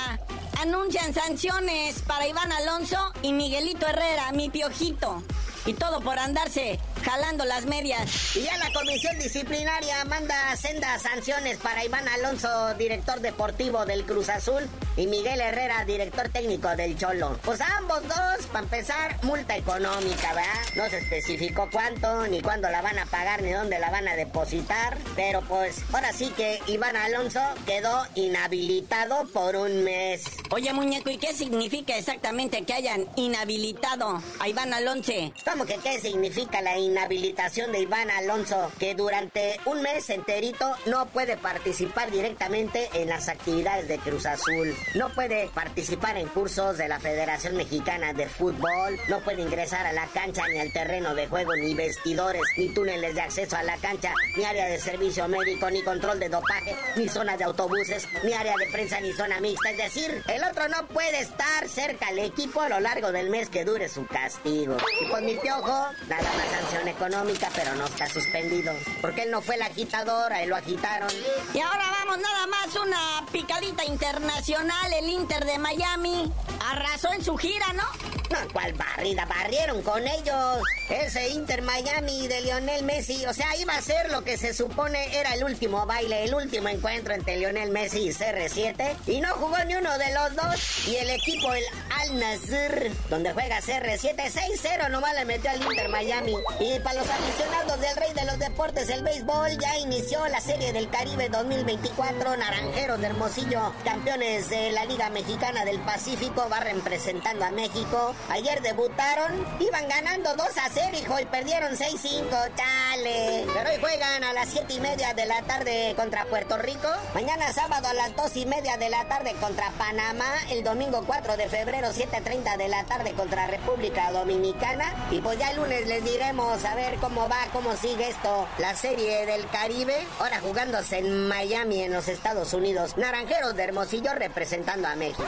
Anuncian 0.62 1.14
sanciones 1.14 2.02
para 2.04 2.28
Iván 2.28 2.52
Alonso 2.52 3.14
y 3.22 3.34
Miguelito 3.34 3.86
Herrera, 3.86 4.32
mi 4.32 4.50
piojito. 4.50 5.22
Y 5.66 5.74
todo 5.74 6.00
por 6.00 6.18
andarse 6.18 6.80
jalando 7.08 7.46
las 7.46 7.66
medias. 7.66 8.36
Y 8.36 8.42
ya 8.42 8.58
la 8.58 8.72
comisión 8.74 9.18
disciplinaria 9.18 10.04
manda 10.06 10.56
sendas 10.58 11.04
sanciones 11.04 11.58
para 11.58 11.86
Iván 11.86 12.06
Alonso, 12.08 12.74
director 12.74 13.22
deportivo 13.22 13.86
del 13.86 14.04
Cruz 14.04 14.28
Azul, 14.28 14.68
y 14.98 15.08
Miguel 15.08 15.40
Herrera, 15.40 15.86
director 15.86 16.28
técnico 16.30 16.68
del 16.76 16.98
Cholo. 16.98 17.40
Pues 17.46 17.62
a 17.62 17.78
ambos 17.78 18.02
dos, 18.04 18.48
para 18.52 18.64
empezar, 18.66 19.24
multa 19.24 19.56
económica, 19.56 20.34
¿verdad? 20.34 20.74
No 20.76 20.90
se 20.90 20.98
especificó 20.98 21.70
cuánto, 21.72 22.28
ni 22.28 22.42
cuándo 22.42 22.70
la 22.70 22.82
van 22.82 23.00
a 23.00 23.06
pagar, 23.06 23.42
ni 23.42 23.52
dónde 23.52 23.80
la 23.80 23.90
van 23.90 24.08
a 24.08 24.16
depositar. 24.16 24.98
Pero 25.16 25.42
pues, 25.44 25.84
ahora 25.94 26.12
sí 26.12 26.34
que 26.36 26.60
Iván 26.68 26.98
Alonso 26.98 27.40
quedó 27.66 28.06
inhabilitado 28.16 29.28
por 29.30 29.56
un 29.56 29.84
mes. 29.84 30.24
Oye, 30.50 30.74
muñeco, 30.74 31.10
¿y 31.10 31.18
qué 31.18 31.34
significa 31.34 31.96
exactamente 31.96 32.64
que 32.64 32.74
hayan 32.74 33.06
inhabilitado 33.16 34.22
a 34.40 34.48
Iván 34.50 34.74
Alonso? 34.74 34.98
¿Cómo 35.46 35.66
que 35.66 35.78
qué 35.78 36.00
significa 36.02 36.62
la 36.62 36.78
inhabilitación 36.78 36.97
de 37.08 37.80
Iván 37.80 38.10
Alonso? 38.10 38.72
Que 38.80 38.96
durante 38.96 39.60
un 39.66 39.82
mes 39.84 40.10
enterito 40.10 40.76
no 40.88 41.06
puede 41.06 41.38
participar 41.38 42.10
directamente 42.10 42.90
en 42.94 43.08
las 43.08 43.30
actividades 43.30 43.88
de 43.88 44.00
Cruz 44.00 44.26
Azul. 44.26 44.76
No 44.96 45.10
puede 45.14 45.48
participar 45.54 46.18
en 46.18 46.28
cursos 46.28 46.78
de 46.78 46.88
la 46.88 47.00
Federación 47.00 47.56
Mexicana 47.56 48.14
de 48.14 48.28
Fútbol. 48.28 49.00
No 49.10 49.20
puede 49.20 49.44
ingresar 49.44 49.86
a 49.86 49.94
la 49.94 50.08
cancha 50.08 50.48
ni 50.48 50.58
al 50.58 50.74
terreno 50.74 51.14
de 51.14 51.28
juego, 51.28 51.56
ni 51.56 51.76
vestidores, 51.76 52.42
ni 52.58 52.74
túneles 52.74 53.14
de 53.14 53.22
acceso 53.22 53.56
a 53.56 53.64
la 53.64 53.78
cancha, 53.78 54.12
ni 54.36 54.44
área 54.44 54.66
de 54.66 54.80
servicio 54.80 55.28
médico, 55.28 55.70
ni 55.70 55.84
control 55.84 56.20
de 56.20 56.30
dopaje, 56.30 56.76
ni 56.96 57.08
zona 57.08 57.38
de 57.38 57.44
autobuses, 57.44 58.08
ni 58.24 58.34
área 58.34 58.56
de 58.58 58.68
prensa, 58.72 59.00
ni 59.00 59.14
zona 59.14 59.40
mixta. 59.40 59.70
Es 59.70 59.78
decir, 59.78 60.24
el 60.28 60.44
otro 60.44 60.68
no 60.68 60.88
puede 60.88 61.20
estar 61.20 61.68
cerca 61.70 62.08
al 62.08 62.20
equipo 62.20 62.62
a 62.62 62.70
lo 62.70 62.80
largo 62.80 63.12
del 63.12 63.30
mes 63.30 63.50
que 63.50 63.64
dure 63.64 63.88
su 63.88 64.06
castigo. 64.08 64.78
Y 65.00 65.06
pues 65.06 65.24
mi 65.24 65.36
piojo, 65.36 65.88
nada 66.08 66.24
más 66.36 66.48
económica, 66.86 67.50
pero 67.56 67.74
no 67.76 67.86
está 67.86 68.08
suspendido. 68.10 68.74
Porque 69.02 69.24
él 69.24 69.32
no 69.32 69.42
fue 69.42 69.56
el 69.56 69.62
agitador, 69.62 70.34
a 70.34 70.44
él 70.44 70.50
lo 70.50 70.58
agitaron. 70.58 71.10
Y 71.54 71.60
ahora 71.60 71.86
vamos 72.00 72.20
nada 72.20 72.48
más 72.48 72.76
una 72.76 73.26
picadita 73.32 73.86
internacional. 73.86 74.92
El 74.94 75.08
Inter 75.08 75.46
de 75.46 75.58
Miami 75.58 76.30
arrasó 76.70 77.14
en 77.14 77.24
su 77.24 77.38
gira, 77.38 77.72
¿no? 77.74 78.17
No, 78.30 78.38
¿cuál 78.52 78.74
barrida? 78.74 79.26
Barrieron 79.26 79.82
con 79.82 80.06
ellos. 80.06 80.62
Ese 80.90 81.30
Inter 81.30 81.62
Miami 81.62 82.28
de 82.28 82.42
Lionel 82.42 82.84
Messi. 82.84 83.26
O 83.26 83.34
sea, 83.34 83.56
iba 83.56 83.76
a 83.76 83.82
ser 83.82 84.12
lo 84.12 84.24
que 84.24 84.38
se 84.38 84.54
supone 84.54 85.18
era 85.18 85.34
el 85.34 85.44
último 85.44 85.86
baile, 85.86 86.26
el 86.26 86.34
último 86.34 86.68
encuentro 86.68 87.14
entre 87.14 87.38
Lionel 87.38 87.72
Messi 87.72 88.08
y 88.08 88.10
CR7. 88.10 88.96
Y 89.08 89.22
no 89.22 89.30
jugó 89.36 89.58
ni 89.66 89.76
uno 89.76 89.98
de 89.98 90.14
los 90.14 90.36
dos. 90.36 90.88
Y 90.88 90.96
el 90.98 91.10
equipo, 91.10 91.54
el 91.54 91.64
Al 92.00 92.20
Nasr, 92.20 92.92
donde 93.10 93.32
juega 93.34 93.62
CR7, 93.62 94.16
6-0 94.16 94.90
nomás 94.90 95.14
le 95.16 95.26
metió 95.26 95.50
al 95.50 95.62
Inter 95.62 95.90
Miami. 95.90 96.36
Y 96.60 96.80
para 96.80 97.00
los 97.00 97.10
aficionados 97.10 97.80
del 97.80 97.96
rey 97.96 98.14
de 98.14 98.26
los 98.26 98.40
deportes, 98.40 98.90
el 98.90 99.04
béisbol, 99.04 99.58
ya 99.58 99.78
inició 99.78 100.26
la 100.28 100.42
Serie 100.42 100.74
del 100.74 100.90
Caribe 100.90 101.30
2024. 101.30 102.36
Naranjeros 102.38 103.00
de 103.00 103.08
Hermosillo, 103.08 103.74
campeones 103.84 104.50
de 104.50 104.72
la 104.72 104.86
Liga 104.86 105.10
Mexicana 105.10 105.64
del 105.66 105.80
Pacífico, 105.80 106.48
va 106.52 106.60
representando 106.60 107.46
a 107.46 107.52
México. 107.52 108.16
Ayer 108.30 108.62
debutaron, 108.62 109.46
iban 109.60 109.88
ganando 109.88 110.36
2 110.36 110.48
a 110.58 110.70
0, 110.74 110.98
hijo, 111.00 111.20
y 111.20 111.26
perdieron 111.26 111.76
6-5, 111.76 112.30
chale. 112.56 113.46
Pero 113.54 113.70
hoy 113.70 113.78
juegan 113.80 114.24
a 114.24 114.34
las 114.34 114.50
7 114.50 114.74
y 114.74 114.80
media 114.80 115.14
de 115.14 115.26
la 115.26 115.42
tarde 115.44 115.94
contra 115.96 116.26
Puerto 116.26 116.58
Rico. 116.58 116.90
Mañana 117.14 117.54
sábado 117.54 117.88
a 117.88 117.94
las 117.94 118.16
2 118.16 118.36
y 118.38 118.46
media 118.46 118.78
de 118.78 118.90
la 118.90 119.06
tarde 119.06 119.34
contra 119.40 119.72
Panamá. 119.78 120.34
El 120.50 120.64
domingo 120.64 121.04
4 121.06 121.38
de 121.38 121.48
febrero, 121.48 121.88
7.30 121.90 122.58
de 122.58 122.68
la 122.68 122.84
tarde 122.84 123.14
contra 123.14 123.48
República 123.48 124.12
Dominicana. 124.12 125.08
Y 125.12 125.22
pues 125.22 125.40
ya 125.40 125.52
el 125.52 125.58
lunes 125.58 125.88
les 125.88 126.04
diremos 126.04 126.64
a 126.66 126.76
ver 126.76 126.96
cómo 126.98 127.30
va, 127.30 127.48
cómo 127.54 127.76
sigue 127.76 128.10
esto. 128.10 128.48
La 128.58 128.76
serie 128.76 129.26
del 129.26 129.48
Caribe, 129.50 130.06
ahora 130.20 130.42
jugándose 130.42 131.00
en 131.00 131.28
Miami, 131.28 131.84
en 131.84 131.94
los 131.94 132.08
Estados 132.08 132.54
Unidos. 132.54 132.98
Naranjeros 132.98 133.56
de 133.56 133.64
Hermosillo 133.64 134.14
representando 134.16 134.88
a 134.88 134.96
México. 134.96 135.24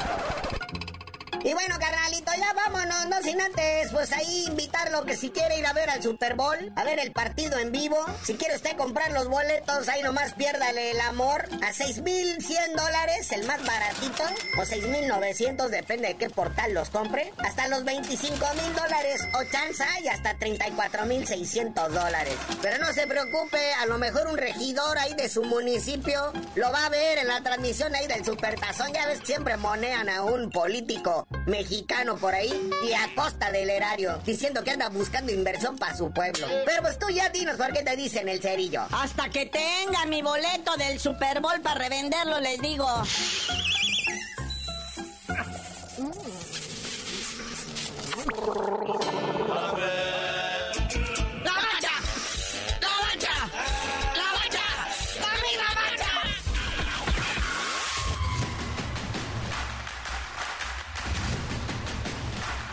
Y 1.41 1.53
bueno, 1.53 1.77
carnalito, 1.79 2.31
ya 2.37 2.53
vámonos, 2.53 3.05
no 3.07 3.21
sin 3.21 3.39
antes, 3.39 3.91
pues 3.91 4.11
ahí 4.11 4.45
invitarlo 4.47 5.05
que 5.05 5.15
si 5.15 5.29
quiere 5.29 5.57
ir 5.57 5.65
a 5.65 5.73
ver 5.73 5.89
al 5.89 6.03
Super 6.03 6.35
Bowl, 6.35 6.57
a 6.75 6.83
ver 6.83 6.99
el 6.99 7.13
partido 7.13 7.57
en 7.57 7.71
vivo. 7.71 7.97
Si 8.23 8.35
quiere 8.35 8.55
usted 8.55 8.75
comprar 8.75 9.11
los 9.11 9.29
boletos, 9.29 9.87
ahí 9.87 10.03
nomás 10.03 10.33
piérdale 10.33 10.91
el 10.91 10.99
amor. 10.99 11.47
A 11.65 11.71
6,100 11.71 12.75
dólares, 12.75 13.31
el 13.31 13.45
más 13.45 13.65
baratito, 13.65 14.23
o 14.59 14.65
6,900, 14.65 15.71
depende 15.71 16.09
de 16.09 16.17
qué 16.17 16.29
portal 16.29 16.73
los 16.73 16.89
compre. 16.89 17.31
Hasta 17.37 17.69
los 17.69 17.85
25 17.85 18.45
mil 18.55 18.75
dólares, 18.75 19.21
o 19.33 19.43
chanza, 19.49 19.87
y 20.03 20.09
hasta 20.09 20.37
34,600 20.37 21.93
dólares. 21.93 22.35
Pero 22.61 22.79
no 22.79 22.91
se 22.91 23.07
preocupe, 23.07 23.73
a 23.75 23.85
lo 23.85 23.97
mejor 23.97 24.27
un 24.27 24.37
regidor 24.37 24.97
ahí 24.97 25.13
de 25.13 25.29
su 25.29 25.43
municipio 25.43 26.33
lo 26.55 26.71
va 26.71 26.85
a 26.85 26.89
ver 26.89 27.19
en 27.19 27.27
la 27.27 27.41
transmisión 27.41 27.95
ahí 27.95 28.07
del 28.07 28.25
Super 28.25 28.59
Tazón. 28.59 28.91
Ya 28.93 29.07
ves, 29.07 29.19
siempre 29.23 29.55
monean 29.55 30.09
a 30.09 30.23
un 30.23 30.49
político 30.49 31.27
mexicano 31.45 32.17
por 32.17 32.33
ahí 32.33 32.69
y 32.87 32.93
a 32.93 33.13
costa 33.15 33.51
del 33.51 33.69
erario, 33.69 34.19
diciendo 34.25 34.63
que 34.63 34.71
anda 34.71 34.89
buscando 34.89 35.31
inversión 35.31 35.77
para 35.77 35.95
su 35.95 36.11
pueblo. 36.11 36.47
Pero 36.65 36.81
pues 36.81 36.99
tú 36.99 37.09
ya 37.09 37.29
dinos 37.29 37.57
por 37.57 37.73
qué 37.73 37.83
te 37.83 37.95
dicen 37.95 38.29
el 38.29 38.41
cerillo. 38.41 38.83
Hasta 38.91 39.29
que 39.29 39.45
tenga 39.45 40.05
mi 40.07 40.21
boleto 40.21 40.75
del 40.77 40.99
Super 40.99 41.41
Bowl 41.41 41.61
para 41.61 41.79
revenderlo, 41.79 42.39
les 42.39 42.61
digo. 42.61 42.87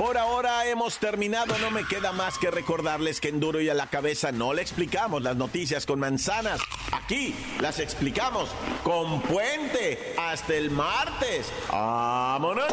Por 0.06 0.18
ahora 0.18 0.64
hemos 0.66 0.98
terminado, 0.98 1.58
no 1.58 1.72
me 1.72 1.84
queda 1.84 2.12
más 2.12 2.38
que 2.38 2.48
recordarles 2.48 3.20
que 3.20 3.26
en 3.26 3.40
Duro 3.40 3.60
y 3.60 3.68
a 3.68 3.74
la 3.74 3.90
cabeza 3.90 4.30
no 4.30 4.54
le 4.54 4.62
explicamos 4.62 5.20
las 5.20 5.34
noticias 5.34 5.84
con 5.84 5.98
manzanas. 5.98 6.60
Aquí 6.92 7.34
las 7.58 7.80
explicamos 7.80 8.48
con 8.84 9.20
puente. 9.22 10.14
Hasta 10.16 10.54
el 10.54 10.70
martes. 10.70 11.52
¡Vámonos! 11.72 12.72